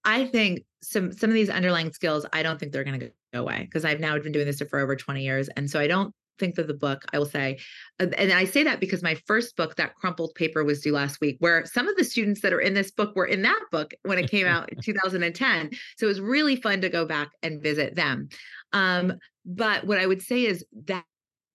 I 0.06 0.26
think 0.26 0.62
some 0.82 1.12
some 1.12 1.30
of 1.30 1.34
these 1.34 1.50
underlying 1.50 1.92
skills, 1.92 2.26
I 2.32 2.44
don't 2.44 2.60
think 2.60 2.72
they're 2.72 2.84
going 2.84 3.00
to 3.00 3.12
go 3.34 3.42
away 3.42 3.64
because 3.64 3.84
I've 3.84 4.00
now 4.00 4.18
been 4.20 4.32
doing 4.32 4.46
this 4.46 4.62
for 4.62 4.80
over 4.80 4.96
20 4.96 5.22
years, 5.22 5.50
and 5.58 5.70
so 5.70 5.80
I 5.80 5.88
don't 5.88 6.14
think 6.38 6.56
that 6.56 6.68
the 6.68 6.74
book 6.74 7.04
I 7.12 7.18
will 7.18 7.26
say, 7.26 7.58
and 8.00 8.14
I 8.16 8.46
say 8.46 8.64
that 8.64 8.80
because 8.80 9.02
my 9.02 9.16
first 9.26 9.56
book, 9.58 9.76
that 9.76 9.96
crumpled 9.96 10.36
paper, 10.36 10.64
was 10.64 10.82
due 10.82 10.94
last 10.94 11.20
week. 11.20 11.38
Where 11.40 11.66
some 11.66 11.88
of 11.88 11.98
the 11.98 12.04
students 12.04 12.42
that 12.42 12.54
are 12.54 12.62
in 12.62 12.74
this 12.74 12.92
book 12.92 13.16
were 13.16 13.26
in 13.26 13.42
that 13.42 13.62
book 13.72 13.94
when 14.04 14.20
it 14.20 14.30
came 14.30 14.46
out 14.48 14.72
in 14.72 14.82
2010, 14.82 15.72
so 15.98 16.06
it 16.06 16.10
was 16.10 16.22
really 16.22 16.56
fun 16.56 16.82
to 16.82 16.90
go 16.90 17.06
back 17.06 17.30
and 17.44 17.62
visit 17.62 17.96
them. 17.96 18.30
Um, 18.74 19.14
but 19.46 19.86
what 19.86 19.98
I 19.98 20.06
would 20.06 20.22
say 20.22 20.46
is 20.46 20.66
that 20.86 21.06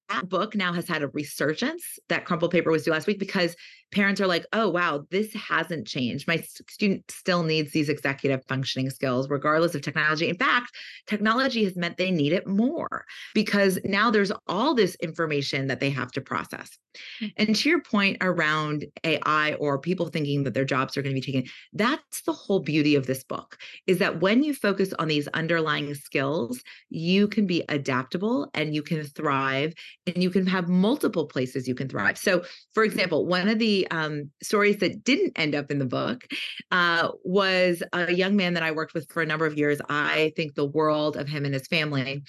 that 0.09 0.29
book 0.29 0.55
now 0.55 0.73
has 0.73 0.89
had 0.89 1.03
a 1.03 1.09
resurgence. 1.09 1.99
That 2.09 2.25
crumpled 2.25 2.51
paper 2.51 2.71
was 2.71 2.85
due 2.85 2.91
last 2.91 3.07
week 3.07 3.19
because 3.19 3.57
parents 3.93 4.21
are 4.21 4.27
like, 4.27 4.47
oh, 4.53 4.69
wow, 4.69 5.05
this 5.11 5.33
hasn't 5.35 5.87
changed. 5.87 6.27
My 6.27 6.39
student 6.69 7.11
still 7.11 7.43
needs 7.43 7.73
these 7.73 7.89
executive 7.89 8.41
functioning 8.49 8.91
skills, 8.91 9.29
regardless 9.29 9.75
of 9.75 9.83
technology. 9.83 10.29
In 10.29 10.37
fact, 10.37 10.73
technology 11.07 11.65
has 11.65 11.77
meant 11.77 11.99
they 11.99 12.11
need 12.11 12.33
it 12.33 12.47
more 12.47 13.05
because 13.35 13.79
now 13.85 14.11
there's 14.11 14.33
all 14.49 14.75
this 14.75 14.97
information 14.97 15.67
that 15.69 15.81
they 15.81 15.91
have 15.91 16.11
to 16.13 16.21
process. 16.21 16.79
Hmm. 17.21 17.27
And 17.37 17.57
to 17.57 17.69
your 17.69 17.83
point 17.83 18.19
around 18.21 18.87
AI 19.05 19.55
or 19.55 19.79
people 19.79 20.07
thinking 20.07 20.45
that 20.45 20.55
their 20.55 20.65
jobs 20.65 20.97
are 20.97 21.03
going 21.03 21.15
to 21.15 21.21
be 21.21 21.33
taken, 21.33 21.51
that's 21.73 22.23
the 22.23 22.33
whole 22.33 22.61
beauty 22.61 22.95
of 22.95 23.07
this 23.07 23.25
book 23.25 23.59
is 23.87 23.99
that 23.99 24.21
when 24.21 24.43
you 24.43 24.55
focus 24.55 24.93
on 24.99 25.09
these 25.09 25.29
underlying 25.29 25.95
skills, 25.95 26.63
you 26.89 27.29
can 27.29 27.47
be 27.47 27.65
adaptable 27.69 28.51
and 28.55 28.75
you 28.75 28.83
can 28.83 29.05
thrive 29.05 29.75
and 30.07 30.23
you 30.23 30.31
can 30.31 30.47
have 30.47 30.69
multiple 30.69 31.27
places 31.27 31.69
you 31.69 31.75
can 31.75 31.89
thrive. 31.89 32.19
So, 32.19 32.43
for 32.73 32.85
example, 32.85 33.27
one 33.27 33.49
of 33.49 33.59
the 33.59 33.82
um, 33.91 34.31
stories 34.43 34.79
that 34.79 35.05
didn't 35.05 35.33
end 35.37 35.55
up 35.55 35.71
in 35.71 35.79
the 35.79 35.87
book 35.87 36.27
uh, 36.71 37.11
was 37.25 37.83
a 37.93 38.13
young 38.13 38.37
man 38.37 38.55
that 38.55 38.63
I 38.63 38.73
worked 38.73 38.95
with 38.95 39.11
for 39.11 39.23
a 39.23 39.27
number 39.27 39.47
of 39.47 39.57
years. 39.57 39.81
I 39.89 40.33
think 40.37 40.55
the 40.55 40.67
world 40.67 41.17
of 41.17 41.29
him 41.29 41.45
and 41.45 41.55
his 41.55 41.67
family. 41.67 42.23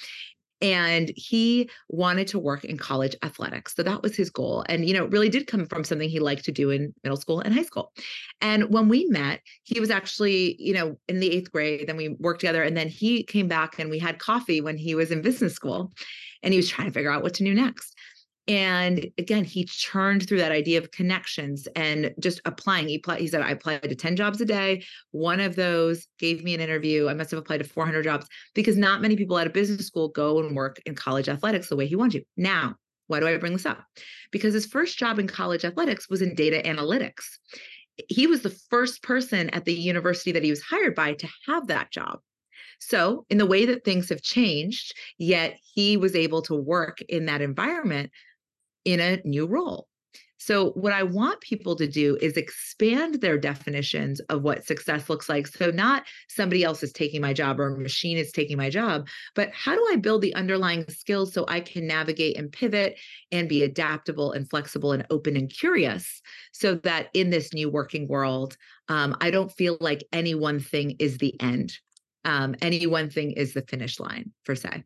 And 0.61 1.11
he 1.17 1.69
wanted 1.89 2.27
to 2.27 2.39
work 2.39 2.63
in 2.63 2.77
college 2.77 3.17
athletics. 3.21 3.75
So 3.75 3.83
that 3.83 4.01
was 4.01 4.15
his 4.15 4.29
goal. 4.29 4.63
And 4.69 4.87
you 4.87 4.93
know 4.93 5.05
really 5.07 5.27
did 5.27 5.45
come 5.45 5.65
from 5.65 5.83
something 5.83 6.07
he 6.07 6.21
liked 6.21 6.45
to 6.45 6.53
do 6.53 6.69
in 6.69 6.93
middle 7.03 7.17
school 7.17 7.41
and 7.41 7.53
high 7.53 7.63
school. 7.63 7.91
And 8.39 8.73
when 8.73 8.87
we 8.87 9.05
met 9.07 9.41
he 9.63 9.81
was 9.81 9.89
actually 9.89 10.55
you 10.59 10.73
know 10.73 10.97
in 11.09 11.19
the 11.19 11.31
eighth 11.31 11.51
grade 11.51 11.87
then 11.87 11.97
we 11.97 12.15
worked 12.19 12.39
together 12.39 12.63
and 12.63 12.77
then 12.77 12.87
he 12.87 13.23
came 13.23 13.49
back 13.49 13.77
and 13.77 13.89
we 13.89 13.99
had 13.99 14.19
coffee 14.19 14.61
when 14.61 14.77
he 14.77 14.95
was 14.95 15.11
in 15.11 15.21
business 15.21 15.53
school 15.53 15.91
and 16.43 16.53
he 16.53 16.57
was 16.57 16.69
trying 16.69 16.87
to 16.87 16.93
figure 16.93 17.11
out 17.11 17.23
what 17.23 17.33
to 17.33 17.43
do 17.43 17.53
next 17.53 17.93
and 18.47 19.09
again, 19.17 19.45
he 19.45 19.63
churned 19.63 20.27
through 20.27 20.39
that 20.39 20.51
idea 20.51 20.77
of 20.77 20.91
connections 20.91 21.65
and 21.77 22.13
just 22.19 22.41
applying. 22.43 22.89
He, 22.89 23.01
he 23.17 23.27
said, 23.27 23.41
I 23.41 23.51
applied 23.51 23.83
to 23.83 23.95
10 23.95 24.17
jobs 24.17 24.41
a 24.41 24.45
day. 24.45 24.83
One 25.11 25.39
of 25.39 25.55
those 25.55 26.07
gave 26.19 26.43
me 26.43 26.53
an 26.53 26.59
interview. 26.59 27.07
I 27.07 27.13
must 27.13 27.31
have 27.31 27.39
applied 27.39 27.59
to 27.59 27.63
400 27.63 28.03
jobs 28.03 28.27
because 28.53 28.75
not 28.75 29.01
many 29.01 29.15
people 29.15 29.37
out 29.37 29.47
of 29.47 29.53
business 29.53 29.87
school 29.87 30.09
go 30.09 30.39
and 30.39 30.55
work 30.55 30.81
in 30.85 30.93
college 30.93 31.29
athletics 31.29 31.69
the 31.69 31.77
way 31.77 31.87
he 31.87 31.95
wanted 31.95 32.19
to. 32.19 32.25
Now, 32.35 32.75
why 33.07 33.21
do 33.21 33.27
I 33.27 33.37
bring 33.37 33.53
this 33.53 33.65
up? 33.65 33.81
Because 34.31 34.53
his 34.53 34.65
first 34.65 34.97
job 34.97 35.19
in 35.19 35.27
college 35.27 35.63
athletics 35.63 36.09
was 36.09 36.21
in 36.21 36.35
data 36.35 36.61
analytics. 36.65 37.23
He 38.09 38.27
was 38.27 38.41
the 38.41 38.57
first 38.69 39.03
person 39.03 39.49
at 39.51 39.63
the 39.63 39.73
university 39.73 40.33
that 40.33 40.43
he 40.43 40.49
was 40.49 40.61
hired 40.61 40.95
by 40.95 41.13
to 41.13 41.29
have 41.47 41.67
that 41.67 41.91
job. 41.91 42.19
So, 42.79 43.25
in 43.29 43.37
the 43.37 43.45
way 43.45 43.65
that 43.65 43.85
things 43.85 44.09
have 44.09 44.21
changed, 44.21 44.93
yet 45.17 45.57
he 45.73 45.95
was 45.95 46.15
able 46.15 46.41
to 46.43 46.55
work 46.55 47.01
in 47.03 47.27
that 47.27 47.41
environment 47.41 48.11
in 48.85 48.99
a 48.99 49.21
new 49.23 49.45
role. 49.45 49.87
So, 50.45 50.71
what 50.71 50.91
I 50.91 51.03
want 51.03 51.39
people 51.39 51.73
to 51.77 51.87
do 51.87 52.17
is 52.19 52.35
expand 52.35 53.21
their 53.21 53.37
definitions 53.37 54.19
of 54.27 54.41
what 54.41 54.65
success 54.65 55.09
looks 55.09 55.29
like. 55.29 55.47
So, 55.47 55.71
not 55.71 56.03
somebody 56.27 56.65
else 56.65 56.83
is 56.83 56.91
taking 56.91 57.21
my 57.21 57.31
job 57.31 57.61
or 57.61 57.67
a 57.67 57.79
machine 57.79 58.17
is 58.17 58.33
taking 58.33 58.57
my 58.57 58.69
job, 58.69 59.07
but 59.35 59.51
how 59.53 59.73
do 59.73 59.87
I 59.89 59.95
build 59.95 60.21
the 60.21 60.35
underlying 60.35 60.85
skills 60.89 61.33
so 61.33 61.45
I 61.47 61.61
can 61.61 61.87
navigate 61.87 62.37
and 62.37 62.51
pivot 62.51 62.99
and 63.31 63.47
be 63.47 63.63
adaptable 63.63 64.33
and 64.33 64.49
flexible 64.49 64.91
and 64.91 65.05
open 65.09 65.37
and 65.37 65.49
curious 65.49 66.21
so 66.51 66.75
that 66.75 67.07
in 67.13 67.29
this 67.29 67.53
new 67.53 67.69
working 67.69 68.09
world, 68.09 68.57
um, 68.89 69.15
I 69.21 69.31
don't 69.31 69.51
feel 69.51 69.77
like 69.79 70.03
any 70.11 70.35
one 70.35 70.59
thing 70.59 70.97
is 70.99 71.19
the 71.19 71.39
end. 71.39 71.77
Um, 72.25 72.55
any 72.61 72.85
one 72.85 73.09
thing 73.09 73.31
is 73.31 73.53
the 73.53 73.61
finish 73.61 73.97
line, 73.97 74.33
per 74.45 74.55
se. 74.55 74.83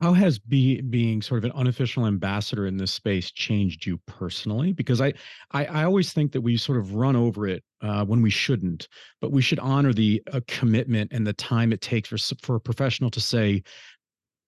How 0.00 0.14
has 0.14 0.38
be, 0.38 0.80
being 0.80 1.20
sort 1.20 1.38
of 1.38 1.44
an 1.44 1.52
unofficial 1.52 2.06
ambassador 2.06 2.66
in 2.66 2.78
this 2.78 2.90
space 2.90 3.30
changed 3.30 3.84
you 3.84 3.98
personally? 4.06 4.72
Because 4.72 5.00
I, 5.00 5.12
I, 5.52 5.66
I 5.66 5.84
always 5.84 6.12
think 6.14 6.32
that 6.32 6.40
we 6.40 6.56
sort 6.56 6.78
of 6.78 6.94
run 6.94 7.16
over 7.16 7.46
it 7.46 7.62
uh, 7.82 8.04
when 8.06 8.22
we 8.22 8.30
shouldn't, 8.30 8.88
but 9.20 9.30
we 9.30 9.42
should 9.42 9.58
honor 9.58 9.92
the 9.92 10.22
uh, 10.32 10.40
commitment 10.48 11.12
and 11.12 11.26
the 11.26 11.34
time 11.34 11.72
it 11.72 11.82
takes 11.82 12.08
for 12.08 12.18
for 12.42 12.56
a 12.56 12.60
professional 12.60 13.10
to 13.10 13.20
say, 13.20 13.62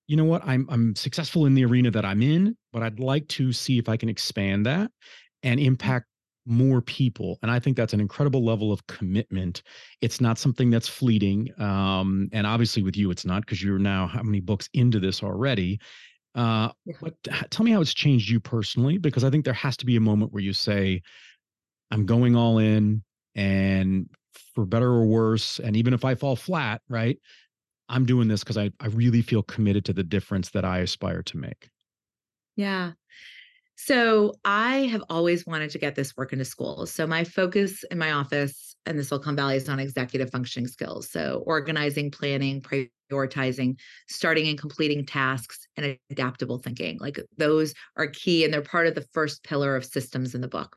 you 0.07 0.17
know 0.17 0.25
what, 0.25 0.43
I'm 0.45 0.67
I'm 0.71 0.97
successful 0.97 1.45
in 1.45 1.55
the 1.55 1.65
arena 1.67 1.91
that 1.91 2.05
I'm 2.05 2.23
in, 2.23 2.57
but 2.73 2.83
I'd 2.83 2.99
like 2.99 3.29
to 3.29 3.53
see 3.53 3.79
if 3.79 3.89
I 3.89 3.97
can 3.99 4.09
expand 4.09 4.65
that 4.67 4.91
and 5.43 5.61
impact 5.61 6.07
more 6.47 6.81
people 6.81 7.39
and 7.43 7.51
i 7.51 7.59
think 7.59 7.77
that's 7.77 7.93
an 7.93 8.01
incredible 8.01 8.45
level 8.45 8.73
of 8.73 8.87
commitment. 8.87 9.63
It's 10.01 10.21
not 10.21 10.39
something 10.39 10.71
that's 10.71 10.89
fleeting 10.89 11.49
um, 11.59 12.29
and 12.33 12.47
obviously 12.47 12.83
with 12.83 12.97
you 12.97 13.11
it's 13.11 13.25
not 13.25 13.43
because 13.43 13.63
you're 13.63 13.79
now 13.79 14.07
how 14.07 14.23
many 14.23 14.41
books 14.41 14.69
into 14.75 14.99
this 14.99 15.23
already. 15.23 15.81
Uh, 16.35 16.71
yeah. 16.87 16.95
but 17.01 17.15
tell 17.51 17.63
me 17.63 17.73
how 17.73 17.81
it's 17.81 17.93
changed 17.93 18.31
you 18.31 18.41
personally 18.41 18.97
because 18.97 19.23
i 19.23 19.29
think 19.29 19.45
there 19.45 19.53
has 19.53 19.77
to 19.77 19.85
be 19.85 19.97
a 19.97 20.01
moment 20.01 20.33
where 20.33 20.43
you 20.43 20.55
say 20.55 21.03
i'm 21.91 22.07
going 22.07 22.35
all 22.35 22.57
in 22.57 23.03
and 23.35 24.09
for 24.55 24.65
better 24.65 24.89
or 24.89 25.05
worse 25.05 25.59
and 25.59 25.77
even 25.77 25.93
if 25.93 26.07
i 26.07 26.15
fall 26.15 26.35
flat 26.35 26.81
right 26.89 27.19
i'm 27.91 28.07
doing 28.07 28.29
this 28.29 28.43
because 28.43 28.57
I, 28.57 28.71
I 28.81 28.87
really 28.87 29.21
feel 29.21 29.43
committed 29.43 29.85
to 29.85 29.93
the 29.93 30.03
difference 30.03 30.49
that 30.51 30.65
i 30.65 30.79
aspire 30.79 31.23
to 31.25 31.37
make. 31.37 31.69
Yeah 32.57 32.93
so 33.85 34.35
I 34.45 34.87
have 34.93 35.03
always 35.11 35.45
wanted 35.45 35.71
to 35.71 35.79
get 35.79 35.97
this 35.97 36.17
work 36.17 36.33
into 36.33 36.45
schools. 36.45 36.93
So 36.93 37.05
my 37.05 37.25
focus 37.25 37.85
in 37.91 37.99
my 37.99 38.13
office 38.13 38.77
in 38.87 38.97
the 38.97 39.03
Silicon 39.03 39.35
Valley 39.35 39.57
is 39.57 39.69
on 39.69 39.81
executive 39.81 40.31
functioning 40.31 40.69
skills. 40.69 41.11
So 41.11 41.43
organizing, 41.47 42.13
planning, 42.13 42.63
prioritizing, 42.63 43.77
starting 44.09 44.47
and 44.47 44.59
completing 44.59 45.05
tasks, 45.05 45.67
and 45.77 45.99
adaptable 46.11 46.59
thinking. 46.59 46.99
Like 47.01 47.19
those 47.39 47.75
are 47.97 48.07
key 48.07 48.45
and 48.45 48.55
they're 48.55 48.63
part 48.63 48.87
of 48.87 48.95
the 48.95 49.07
first 49.13 49.43
pillar 49.43 49.75
of 49.75 49.85
systems 49.85 50.37
in 50.37 50.43
the 50.43 50.49
book. 50.49 50.77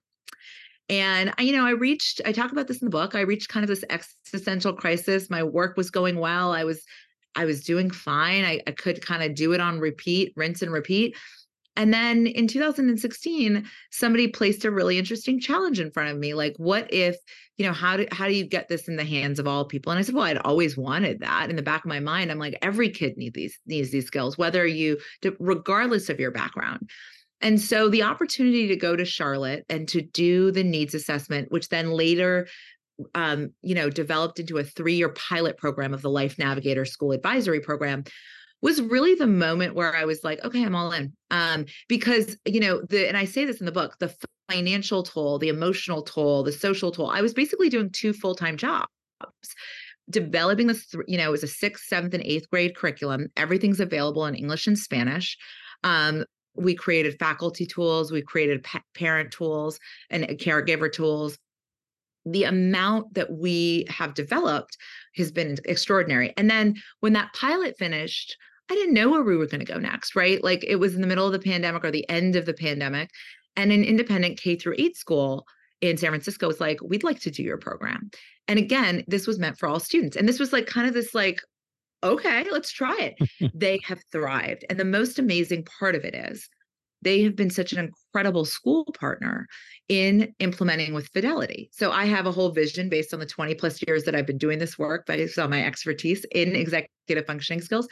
And 0.90 1.32
I, 1.38 1.44
you 1.44 1.56
know, 1.56 1.66
I 1.66 1.72
reached, 1.72 2.22
I 2.26 2.32
talk 2.32 2.52
about 2.52 2.68
this 2.68 2.82
in 2.82 2.88
the 2.88 2.92
book. 2.92 3.14
I 3.14 3.22
reached 3.22 3.50
kind 3.50 3.64
of 3.64 3.68
this 3.68 3.84
existential 3.90 4.74
crisis. 4.74 5.30
My 5.30 5.44
work 5.44 5.78
was 5.78 5.92
going 5.92 6.18
well. 6.18 6.54
I 6.54 6.64
was, 6.64 6.84
I 7.36 7.46
was 7.46 7.64
doing 7.64 7.92
fine. 7.92 8.46
I, 8.46 8.62
I 8.66 8.72
could 8.72 9.06
kind 9.06 9.22
of 9.22 9.36
do 9.36 9.54
it 9.54 9.60
on 9.60 9.80
repeat, 9.80 10.34
rinse 10.36 10.64
and 10.64 10.72
repeat. 10.72 11.16
And 11.76 11.94
then 11.94 12.28
in 12.28 12.48
2016, 12.48 13.66
somebody 13.92 14.28
placed 14.28 14.64
a 14.64 14.72
really 14.72 14.98
interesting 14.98 15.40
challenge 15.40 15.80
in 15.80 15.92
front 15.92 16.12
of 16.12 16.18
me. 16.18 16.34
Like, 16.34 16.56
what 16.58 16.92
if, 16.94 17.18
you 17.58 17.66
know, 17.66 17.74
how 17.74 17.98
do 17.98 18.08
how 18.12 18.28
do 18.28 18.34
you 18.34 18.46
get 18.46 18.68
this 18.70 18.88
in 18.88 18.96
the 18.96 19.04
hands 19.04 19.40
of 19.40 19.48
all 19.48 19.66
people? 19.66 19.92
And 19.92 20.00
I 20.00 20.02
said, 20.02 20.16
well, 20.16 20.24
I'd 20.24 20.38
always 20.38 20.78
wanted 20.78 21.20
that. 21.20 21.50
In 21.50 21.56
the 21.56 21.62
back 21.62 21.84
of 21.84 21.90
my 21.90 22.00
mind, 22.00 22.32
I'm 22.32 22.40
like, 22.40 22.58
every 22.62 22.90
kid 22.90 23.18
needs 23.18 23.36
these 23.36 23.60
needs 23.66 23.92
these 23.92 24.08
skills, 24.08 24.38
whether 24.38 24.66
you, 24.66 24.98
regardless 25.40 26.10
of 26.10 26.20
your 26.20 26.32
background. 26.32 26.90
And 27.42 27.60
so 27.60 27.90
the 27.90 28.04
opportunity 28.04 28.68
to 28.68 28.78
go 28.78 28.96
to 28.96 29.04
Charlotte 29.04 29.66
and 29.70 29.88
to 29.90 30.02
do 30.02 30.52
the 30.52 30.64
needs 30.64 30.96
assessment, 30.96 31.52
which 31.52 31.68
then 31.68 31.92
later 31.92 32.48
um, 33.14 33.52
you 33.62 33.76
know, 33.76 33.90
developed 33.90 34.40
into 34.40 34.58
a 34.58 34.64
three-year 34.64 35.10
pilot 35.10 35.58
program 35.58 35.94
of 35.94 36.02
the 36.02 36.10
Life 36.10 36.38
Navigator 36.40 36.86
School 36.86 37.12
Advisory 37.12 37.60
Program 37.60 38.06
was 38.62 38.82
really 38.82 39.16
the 39.16 39.28
moment 39.28 39.76
where 39.76 39.96
I 39.96 40.06
was 40.06 40.24
like, 40.24 40.44
okay, 40.44 40.64
I'm 40.64 40.76
all 40.76 40.92
in. 40.92 41.14
Um, 41.32 41.66
because 41.88 42.38
you 42.46 42.60
know, 42.60 42.82
the 42.82 43.08
and 43.08 43.18
I 43.18 43.26
say 43.26 43.46
this 43.46 43.60
in 43.60 43.66
the 43.66 43.72
book, 43.72 43.98
the 44.00 44.14
financial 44.50 45.04
toll, 45.04 45.40
the 45.40 45.50
emotional 45.50 46.04
toll, 46.04 46.44
the 46.44 46.52
social 46.52 46.92
toll. 46.92 47.10
I 47.10 47.22
was 47.22 47.34
basically 47.34 47.70
doing 47.70 47.90
two 47.90 48.14
full-time 48.14 48.58
jobs 48.58 48.88
developing 50.10 50.68
this 50.68 50.94
you 51.08 51.18
know 51.18 51.30
it 51.30 51.32
was 51.32 51.44
a 51.44 51.48
sixth 51.48 51.86
seventh 51.88 52.14
and 52.14 52.24
eighth 52.24 52.50
grade 52.50 52.76
curriculum 52.76 53.28
everything's 53.38 53.80
available 53.80 54.26
in 54.26 54.36
english 54.36 54.68
and 54.68 54.78
spanish 54.78 55.38
um, 55.84 56.24
we 56.56 56.76
created 56.76 57.18
faculty 57.20 57.66
tools 57.66 58.12
we 58.12 58.22
created 58.22 58.64
pa- 58.64 58.82
parent 58.94 59.32
tools 59.32 59.80
and 60.10 60.24
caregiver 60.26 60.92
tools 60.92 61.38
the 62.26 62.44
amount 62.44 63.14
that 63.14 63.32
we 63.32 63.86
have 63.90 64.14
developed 64.14 64.78
has 65.16 65.32
been 65.32 65.58
extraordinary 65.66 66.34
and 66.38 66.50
then 66.50 66.76
when 67.00 67.14
that 67.14 67.34
pilot 67.34 67.78
finished 67.78 68.36
I 68.70 68.74
didn't 68.74 68.96
know 68.96 69.10
where 69.10 69.22
we 69.22 69.38
were 69.38 69.46
going 69.46 69.64
to 69.64 69.72
go 69.72 69.78
next, 69.78 70.16
right? 70.16 70.44
Like 70.44 70.64
it 70.64 70.78
was 70.78 70.96
in 70.96 71.02
the 71.02 71.08
middle 71.08 71.28
of 71.28 71.34
the 71.34 71.40
pandemic 71.40 71.84
or 71.84 71.92
the 71.92 72.10
end 72.10 72.36
of 72.36 72.46
the 72.46 72.54
pandemic. 72.54 73.12
And 73.56 73.72
an 73.72 73.84
independent 73.84 74.40
K 74.40 74.56
through 74.56 74.76
eight 74.78 74.98
school 74.98 75.46
in 75.82 75.98
San 75.98 76.10
Francisco 76.10 76.48
was 76.48 76.60
like, 76.60 76.80
we'd 76.82 77.04
like 77.04 77.20
to 77.22 77.32
do 77.32 77.44
your 77.44 77.58
program. 77.58 78.10
And 78.48 78.60
again, 78.60 79.04
this 79.08 79.28
was 79.28 79.40
meant 79.40 79.58
for 79.58 79.68
all 79.68 79.80
students. 79.80 80.18
And 80.18 80.28
this 80.28 80.40
was 80.40 80.52
like 80.52 80.66
kind 80.66 80.88
of 80.88 80.94
this 80.94 81.14
like, 81.14 81.42
okay, 82.04 82.46
let's 82.52 82.72
try 82.72 82.98
it. 82.98 83.52
they 83.54 83.80
have 83.84 84.02
thrived. 84.12 84.66
And 84.70 84.80
the 84.80 84.86
most 84.86 85.20
amazing 85.20 85.66
part 85.80 85.96
of 85.96 86.04
it 86.04 86.16
is 86.16 86.50
they 87.06 87.22
have 87.22 87.36
been 87.36 87.52
such 87.52 87.72
an 87.72 87.80
incredible 87.80 88.44
school 88.44 88.84
partner 89.00 89.48
in 89.88 90.34
implementing 90.40 90.94
with 90.94 91.08
fidelity. 91.10 91.70
So 91.72 91.92
I 91.92 92.06
have 92.06 92.26
a 92.26 92.32
whole 92.32 92.50
vision 92.50 92.90
based 92.90 93.14
on 93.14 93.20
the 93.20 93.26
20 93.26 93.54
plus 93.56 93.80
years 93.88 94.04
that 94.04 94.16
I've 94.16 94.26
been 94.26 94.40
doing 94.40 94.58
this 94.60 94.78
work, 94.78 95.06
based 95.06 95.38
on 95.38 95.52
my 95.52 95.64
expertise 95.64 96.26
in 96.34 96.56
executive 96.56 97.26
functioning 97.28 97.62
skills. 97.62 97.88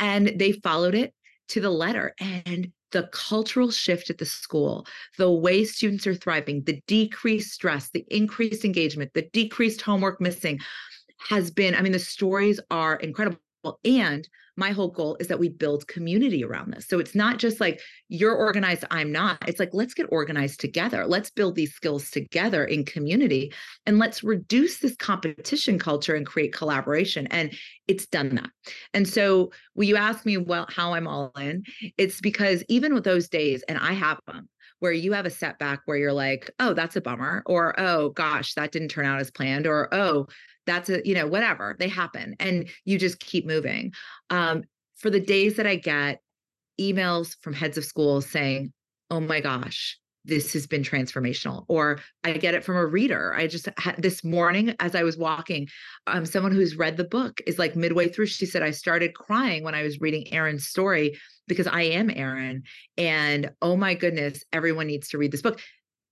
And 0.00 0.32
they 0.36 0.52
followed 0.52 0.94
it 0.94 1.14
to 1.48 1.60
the 1.60 1.70
letter. 1.70 2.14
And 2.18 2.72
the 2.92 3.08
cultural 3.12 3.70
shift 3.70 4.08
at 4.08 4.16
the 4.16 4.24
school, 4.24 4.86
the 5.18 5.30
way 5.30 5.64
students 5.64 6.06
are 6.06 6.14
thriving, 6.14 6.62
the 6.62 6.80
decreased 6.86 7.52
stress, 7.52 7.90
the 7.90 8.06
increased 8.08 8.64
engagement, 8.64 9.10
the 9.12 9.28
decreased 9.32 9.82
homework 9.82 10.20
missing 10.20 10.58
has 11.28 11.50
been, 11.50 11.74
I 11.74 11.82
mean, 11.82 11.92
the 11.92 11.98
stories 11.98 12.60
are 12.70 12.96
incredible. 12.96 13.38
And 13.84 14.28
my 14.56 14.70
whole 14.70 14.88
goal 14.88 15.16
is 15.18 15.28
that 15.28 15.38
we 15.38 15.48
build 15.48 15.88
community 15.88 16.44
around 16.44 16.72
this. 16.72 16.86
So 16.86 16.98
it's 16.98 17.14
not 17.14 17.38
just 17.38 17.60
like 17.60 17.80
you're 18.08 18.34
organized, 18.34 18.84
I'm 18.90 19.10
not. 19.10 19.38
It's 19.48 19.58
like, 19.58 19.70
let's 19.72 19.94
get 19.94 20.06
organized 20.10 20.60
together. 20.60 21.06
Let's 21.06 21.30
build 21.30 21.56
these 21.56 21.74
skills 21.74 22.10
together 22.10 22.64
in 22.64 22.84
community 22.84 23.52
and 23.86 23.98
let's 23.98 24.22
reduce 24.22 24.78
this 24.78 24.94
competition 24.96 25.78
culture 25.78 26.14
and 26.14 26.26
create 26.26 26.52
collaboration. 26.52 27.26
And 27.28 27.52
it's 27.88 28.06
done 28.06 28.36
that. 28.36 28.50
And 28.92 29.08
so 29.08 29.50
when 29.74 29.88
you 29.88 29.96
ask 29.96 30.24
me, 30.24 30.36
well, 30.36 30.66
how 30.68 30.94
I'm 30.94 31.08
all 31.08 31.32
in, 31.38 31.64
it's 31.98 32.20
because 32.20 32.62
even 32.68 32.94
with 32.94 33.04
those 33.04 33.28
days, 33.28 33.64
and 33.68 33.78
I 33.78 33.92
have 33.92 34.20
them, 34.26 34.48
where 34.80 34.92
you 34.92 35.12
have 35.12 35.24
a 35.24 35.30
setback 35.30 35.80
where 35.86 35.96
you're 35.96 36.12
like, 36.12 36.50
oh, 36.60 36.74
that's 36.74 36.96
a 36.96 37.00
bummer, 37.00 37.42
or 37.46 37.78
oh 37.80 38.10
gosh, 38.10 38.52
that 38.54 38.70
didn't 38.70 38.88
turn 38.88 39.06
out 39.06 39.20
as 39.20 39.30
planned, 39.30 39.66
or 39.66 39.88
oh, 39.94 40.26
that's 40.66 40.88
a 40.88 41.06
you 41.06 41.14
know 41.14 41.26
whatever 41.26 41.76
they 41.78 41.88
happen 41.88 42.34
and 42.40 42.68
you 42.84 42.98
just 42.98 43.20
keep 43.20 43.46
moving. 43.46 43.92
Um, 44.30 44.64
for 44.96 45.10
the 45.10 45.20
days 45.20 45.56
that 45.56 45.66
i 45.66 45.76
get 45.76 46.20
emails 46.80 47.36
from 47.40 47.52
heads 47.52 47.76
of 47.78 47.84
schools 47.84 48.26
saying 48.26 48.72
oh 49.10 49.20
my 49.20 49.40
gosh 49.40 49.98
this 50.24 50.54
has 50.54 50.66
been 50.66 50.82
transformational 50.82 51.64
or 51.68 52.00
i 52.24 52.32
get 52.32 52.54
it 52.54 52.64
from 52.64 52.76
a 52.76 52.86
reader 52.86 53.34
i 53.36 53.46
just 53.46 53.68
had 53.76 54.00
this 54.00 54.24
morning 54.24 54.74
as 54.80 54.94
i 54.94 55.02
was 55.02 55.16
walking 55.16 55.68
um, 56.06 56.24
someone 56.24 56.52
who's 56.52 56.76
read 56.76 56.96
the 56.96 57.04
book 57.04 57.40
is 57.46 57.58
like 57.58 57.76
midway 57.76 58.08
through 58.08 58.26
she 58.26 58.46
said 58.46 58.62
i 58.62 58.70
started 58.70 59.14
crying 59.14 59.62
when 59.62 59.74
i 59.74 59.82
was 59.82 60.00
reading 60.00 60.32
aaron's 60.32 60.66
story 60.66 61.18
because 61.46 61.66
i 61.66 61.82
am 61.82 62.10
aaron 62.10 62.62
and 62.96 63.50
oh 63.60 63.76
my 63.76 63.94
goodness 63.94 64.42
everyone 64.52 64.86
needs 64.86 65.08
to 65.08 65.18
read 65.18 65.30
this 65.30 65.42
book 65.42 65.60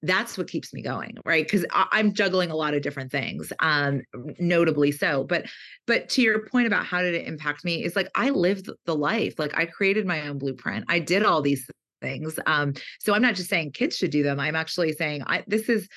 that's 0.02 0.36
what 0.36 0.48
keeps 0.48 0.72
me 0.72 0.82
going 0.82 1.16
right? 1.24 1.46
Because 1.46 1.64
i'm 1.72 2.12
juggling 2.12 2.50
a 2.50 2.56
lot 2.56 2.74
of 2.74 2.82
different 2.82 3.10
things 3.10 3.52
um 3.60 4.02
notably 4.38 4.92
so 4.92 5.24
but 5.24 5.46
but 5.86 6.08
to 6.08 6.22
your 6.22 6.46
point 6.46 6.66
about 6.66 6.84
how 6.84 7.00
did 7.00 7.14
it 7.14 7.26
impact 7.26 7.64
me 7.64 7.84
is 7.84 7.96
like 7.96 8.08
i 8.14 8.30
lived 8.30 8.68
the 8.86 8.94
life 8.94 9.38
like 9.38 9.56
i 9.56 9.64
created 9.64 10.06
my 10.06 10.28
own 10.28 10.38
blueprint 10.38 10.84
i 10.88 10.98
did 10.98 11.24
all 11.24 11.42
these 11.42 11.68
things 12.00 12.38
um 12.46 12.72
so 13.00 13.14
i'm 13.14 13.22
not 13.22 13.34
just 13.34 13.48
saying 13.48 13.70
kids 13.70 13.96
should 13.96 14.10
do 14.10 14.22
them 14.22 14.40
i'm 14.40 14.56
actually 14.56 14.92
saying 14.92 15.22
i 15.26 15.44
this 15.46 15.68
is 15.68 15.88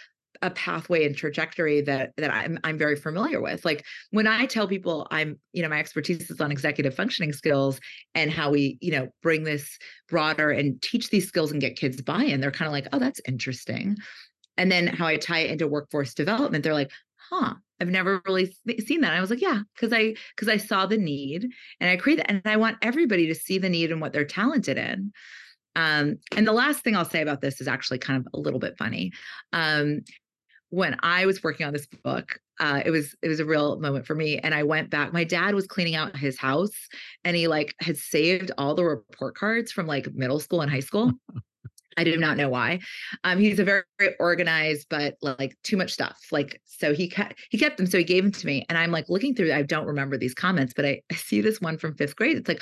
a 0.41 0.49
pathway 0.49 1.05
and 1.05 1.15
trajectory 1.15 1.81
that 1.81 2.11
that 2.17 2.33
I'm 2.33 2.59
I'm 2.63 2.77
very 2.77 2.95
familiar 2.95 3.41
with. 3.41 3.65
Like 3.65 3.85
when 4.11 4.27
I 4.27 4.45
tell 4.45 4.67
people 4.67 5.07
I'm, 5.11 5.39
you 5.53 5.61
know, 5.61 5.69
my 5.69 5.79
expertise 5.79 6.29
is 6.29 6.41
on 6.41 6.51
executive 6.51 6.95
functioning 6.95 7.33
skills 7.33 7.79
and 8.13 8.31
how 8.31 8.51
we, 8.51 8.77
you 8.81 8.91
know, 8.91 9.07
bring 9.21 9.43
this 9.43 9.77
broader 10.09 10.51
and 10.51 10.81
teach 10.81 11.09
these 11.09 11.27
skills 11.27 11.51
and 11.51 11.61
get 11.61 11.77
kids 11.77 12.01
buy-in, 12.01 12.41
they're 12.41 12.51
kind 12.51 12.67
of 12.67 12.73
like, 12.73 12.87
"Oh, 12.93 12.99
that's 12.99 13.21
interesting." 13.27 13.97
And 14.57 14.71
then 14.71 14.87
how 14.87 15.07
I 15.07 15.17
tie 15.17 15.39
it 15.39 15.51
into 15.51 15.67
workforce 15.67 16.13
development, 16.13 16.63
they're 16.63 16.73
like, 16.73 16.91
"Huh, 17.29 17.55
I've 17.81 17.89
never 17.89 18.21
really 18.25 18.55
seen 18.79 19.01
that." 19.01 19.13
I 19.13 19.21
was 19.21 19.29
like, 19.29 19.41
"Yeah, 19.41 19.61
because 19.75 19.93
I 19.93 20.15
because 20.35 20.49
I 20.49 20.57
saw 20.57 20.85
the 20.85 20.97
need 20.97 21.47
and 21.79 21.89
I 21.89 21.97
create 21.97 22.17
that, 22.17 22.29
and 22.29 22.41
I 22.45 22.57
want 22.57 22.77
everybody 22.81 23.27
to 23.27 23.35
see 23.35 23.57
the 23.57 23.69
need 23.69 23.91
and 23.91 24.01
what 24.01 24.13
they're 24.13 24.25
talented 24.25 24.77
in." 24.77 25.11
Um, 25.75 26.17
and 26.35 26.47
the 26.47 26.53
last 26.53 26.83
thing 26.83 26.95
I'll 26.95 27.05
say 27.05 27.21
about 27.21 27.41
this 27.41 27.59
is 27.59 27.67
actually 27.67 27.99
kind 27.99 28.19
of 28.19 28.27
a 28.33 28.39
little 28.39 28.59
bit 28.59 28.77
funny. 28.77 29.11
Um, 29.53 30.01
when 30.69 30.97
I 31.03 31.25
was 31.25 31.43
working 31.43 31.65
on 31.65 31.73
this 31.73 31.87
book, 32.03 32.39
uh, 32.59 32.81
it 32.85 32.91
was 32.91 33.15
it 33.21 33.27
was 33.27 33.39
a 33.39 33.45
real 33.45 33.79
moment 33.79 34.05
for 34.05 34.15
me. 34.15 34.39
And 34.39 34.53
I 34.53 34.63
went 34.63 34.89
back. 34.89 35.13
My 35.13 35.23
dad 35.23 35.55
was 35.55 35.67
cleaning 35.67 35.95
out 35.95 36.15
his 36.15 36.37
house, 36.37 36.75
and 37.23 37.35
he 37.35 37.47
like 37.47 37.75
had 37.79 37.97
saved 37.97 38.51
all 38.57 38.75
the 38.75 38.83
report 38.83 39.35
cards 39.35 39.71
from 39.71 39.87
like 39.87 40.13
middle 40.13 40.39
school 40.39 40.61
and 40.61 40.71
high 40.71 40.79
school. 40.79 41.11
I 41.97 42.03
do 42.03 42.17
not 42.17 42.35
know 42.37 42.49
why. 42.49 42.79
Um, 43.23 43.39
he's 43.39 43.57
a 43.59 43.63
very, 43.63 43.83
very, 43.99 44.15
organized, 44.19 44.87
but 44.89 45.15
like 45.21 45.57
too 45.63 45.77
much 45.77 45.93
stuff. 45.93 46.19
Like 46.31 46.61
so, 46.65 46.93
he 46.93 47.09
kept 47.09 47.39
he 47.49 47.57
kept 47.57 47.77
them. 47.77 47.87
So 47.87 47.97
he 47.97 48.03
gave 48.03 48.23
them 48.23 48.31
to 48.33 48.45
me, 48.45 48.65
and 48.67 48.77
I'm 48.77 48.91
like 48.91 49.09
looking 49.09 49.33
through. 49.33 49.53
I 49.53 49.61
don't 49.61 49.87
remember 49.87 50.17
these 50.17 50.33
comments, 50.33 50.73
but 50.75 50.85
I, 50.85 51.01
I 51.11 51.15
see 51.15 51.41
this 51.41 51.61
one 51.61 51.77
from 51.77 51.95
fifth 51.95 52.15
grade. 52.15 52.37
It's 52.37 52.47
like. 52.47 52.61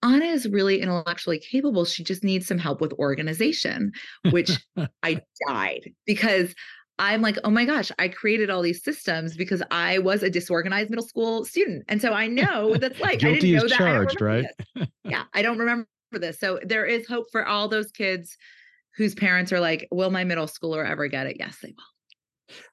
Ana 0.00 0.26
is 0.26 0.48
really 0.48 0.80
intellectually 0.80 1.40
capable. 1.40 1.84
She 1.84 2.04
just 2.04 2.22
needs 2.22 2.46
some 2.46 2.56
help 2.56 2.80
with 2.80 2.92
organization, 3.00 3.90
which 4.30 4.52
I 5.02 5.20
died 5.48 5.90
because 6.06 6.54
I'm 6.98 7.22
like, 7.22 7.36
oh 7.44 7.50
my 7.50 7.64
gosh, 7.64 7.90
I 7.98 8.08
created 8.08 8.50
all 8.50 8.62
these 8.62 8.82
systems 8.82 9.36
because 9.36 9.62
I 9.70 9.98
was 9.98 10.22
a 10.22 10.30
disorganized 10.30 10.90
middle 10.90 11.06
school 11.06 11.44
student. 11.44 11.84
And 11.88 12.00
so 12.00 12.12
I 12.12 12.26
know 12.28 12.68
what 12.68 12.80
that's 12.80 13.00
like 13.00 13.20
guilty 13.20 13.36
I 13.36 13.40
didn't 13.40 13.56
know 13.58 13.64
is 13.66 13.72
charged, 13.72 14.20
right? 14.20 14.46
yeah, 15.04 15.24
I 15.34 15.42
don't 15.42 15.58
remember 15.58 15.86
this. 16.12 16.38
So 16.40 16.58
there 16.64 16.86
is 16.86 17.06
hope 17.06 17.26
for 17.30 17.46
all 17.46 17.68
those 17.68 17.90
kids 17.90 18.36
whose 18.96 19.14
parents 19.14 19.52
are 19.52 19.60
like, 19.60 19.86
will 19.92 20.10
my 20.10 20.24
middle 20.24 20.46
schooler 20.46 20.88
ever 20.88 21.06
get 21.06 21.26
it? 21.26 21.36
Yes, 21.38 21.58
they 21.62 21.68
will. 21.68 21.84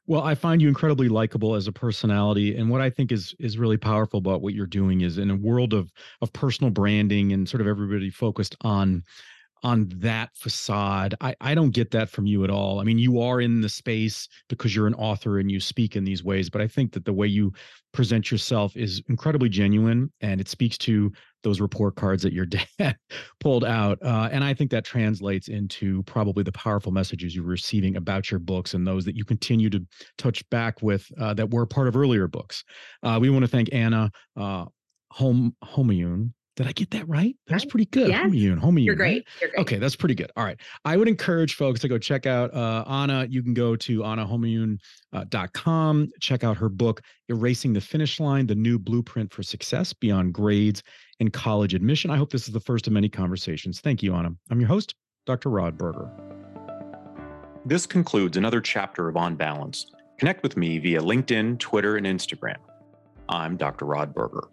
Well, 0.07 0.23
I 0.23 0.35
find 0.35 0.61
you 0.61 0.69
incredibly 0.69 1.09
likable 1.09 1.55
as 1.55 1.67
a 1.67 1.71
personality, 1.71 2.55
and 2.55 2.69
what 2.69 2.79
I 2.79 2.89
think 2.89 3.11
is 3.11 3.35
is 3.39 3.57
really 3.57 3.75
powerful 3.75 4.19
about 4.19 4.41
what 4.41 4.53
you're 4.53 4.67
doing 4.67 5.01
is 5.01 5.17
in 5.17 5.29
a 5.29 5.35
world 5.35 5.73
of 5.73 5.91
of 6.21 6.31
personal 6.31 6.71
branding 6.71 7.33
and 7.33 7.47
sort 7.47 7.59
of 7.59 7.67
everybody 7.67 8.09
focused 8.09 8.55
on 8.61 9.03
on 9.65 9.91
that 9.95 10.29
facade. 10.35 11.15
I, 11.21 11.35
I 11.41 11.55
don't 11.55 11.71
get 11.71 11.89
that 11.89 12.07
from 12.07 12.27
you 12.27 12.43
at 12.43 12.51
all. 12.51 12.79
I 12.79 12.83
mean, 12.83 12.99
you 12.99 13.19
are 13.19 13.41
in 13.41 13.61
the 13.61 13.67
space 13.67 14.29
because 14.47 14.75
you're 14.75 14.85
an 14.85 14.93
author 14.93 15.39
and 15.39 15.49
you 15.49 15.59
speak 15.59 15.95
in 15.95 16.03
these 16.03 16.23
ways, 16.23 16.51
but 16.51 16.61
I 16.61 16.67
think 16.67 16.91
that 16.91 17.03
the 17.03 17.11
way 17.11 17.25
you 17.25 17.51
present 17.91 18.29
yourself 18.29 18.77
is 18.77 19.01
incredibly 19.09 19.49
genuine 19.49 20.11
and 20.21 20.39
it 20.39 20.49
speaks 20.49 20.77
to 20.77 21.11
those 21.41 21.59
report 21.59 21.95
cards 21.95 22.21
that 22.21 22.31
your 22.31 22.45
dad 22.77 22.95
pulled 23.39 23.65
out. 23.65 23.97
Uh, 24.03 24.29
and 24.31 24.43
I 24.43 24.53
think 24.53 24.69
that 24.69 24.85
translates 24.85 25.47
into 25.47 26.03
probably 26.03 26.43
the 26.43 26.51
powerful 26.51 26.91
messages 26.91 27.35
you're 27.35 27.43
receiving 27.43 27.95
about 27.95 28.29
your 28.29 28.39
books 28.39 28.75
and 28.75 28.85
those 28.85 29.03
that 29.05 29.15
you 29.15 29.25
continue 29.25 29.71
to 29.71 29.83
touch 30.19 30.47
back 30.51 30.83
with 30.83 31.09
uh, 31.19 31.33
that 31.33 31.49
were 31.49 31.65
part 31.65 31.87
of 31.87 31.97
earlier 31.97 32.27
books. 32.27 32.63
Uh, 33.01 33.17
we 33.19 33.31
want 33.31 33.41
to 33.41 33.49
thank 33.49 33.73
Ana 33.73 34.11
uh, 34.37 34.65
Home 35.09 35.55
Homayoun 35.63 36.33
did 36.55 36.67
I 36.67 36.71
get 36.71 36.91
that 36.91 37.07
right? 37.09 37.35
That 37.47 37.55
was 37.55 37.65
pretty 37.65 37.87
good. 37.87 38.07
Yes. 38.07 38.27
Homayoun, 38.27 38.61
Homayoun. 38.61 38.85
You're 38.85 38.95
great. 38.95 39.07
Right? 39.07 39.25
You're 39.41 39.49
great. 39.51 39.61
Okay, 39.61 39.77
that's 39.77 39.95
pretty 39.95 40.15
good. 40.15 40.31
All 40.37 40.43
right. 40.43 40.57
I 40.85 40.95
would 40.95 41.09
encourage 41.09 41.55
folks 41.55 41.81
to 41.81 41.89
go 41.89 41.97
check 41.97 42.25
out 42.25 42.53
uh, 42.53 42.85
Ana. 42.87 43.27
You 43.29 43.43
can 43.43 43.53
go 43.53 43.75
to 43.75 43.99
anahomayoun.com, 43.99 46.03
uh, 46.03 46.17
check 46.21 46.43
out 46.45 46.57
her 46.57 46.69
book, 46.69 47.01
Erasing 47.27 47.73
the 47.73 47.81
Finish 47.81 48.19
Line, 48.19 48.47
the 48.47 48.55
new 48.55 48.79
blueprint 48.79 49.33
for 49.33 49.43
success 49.43 49.91
beyond 49.91 50.33
grades 50.33 50.81
and 51.19 51.33
college 51.33 51.73
admission. 51.73 52.09
I 52.09 52.17
hope 52.17 52.31
this 52.31 52.47
is 52.47 52.53
the 52.53 52.61
first 52.61 52.87
of 52.87 52.93
many 52.93 53.09
conversations. 53.09 53.81
Thank 53.81 54.01
you, 54.01 54.13
Ana. 54.13 54.29
I'm 54.49 54.59
your 54.59 54.69
host, 54.69 54.95
Dr. 55.25 55.49
Rod 55.49 55.77
Berger. 55.77 56.09
This 57.65 57.85
concludes 57.85 58.37
another 58.37 58.61
chapter 58.61 59.09
of 59.09 59.17
On 59.17 59.35
Balance. 59.35 59.87
Connect 60.19 60.43
with 60.43 60.55
me 60.55 60.79
via 60.79 61.01
LinkedIn, 61.01 61.59
Twitter, 61.59 61.97
and 61.97 62.05
Instagram. 62.05 62.57
I'm 63.27 63.57
Dr. 63.57 63.85
Rod 63.85 64.13
Berger. 64.13 64.47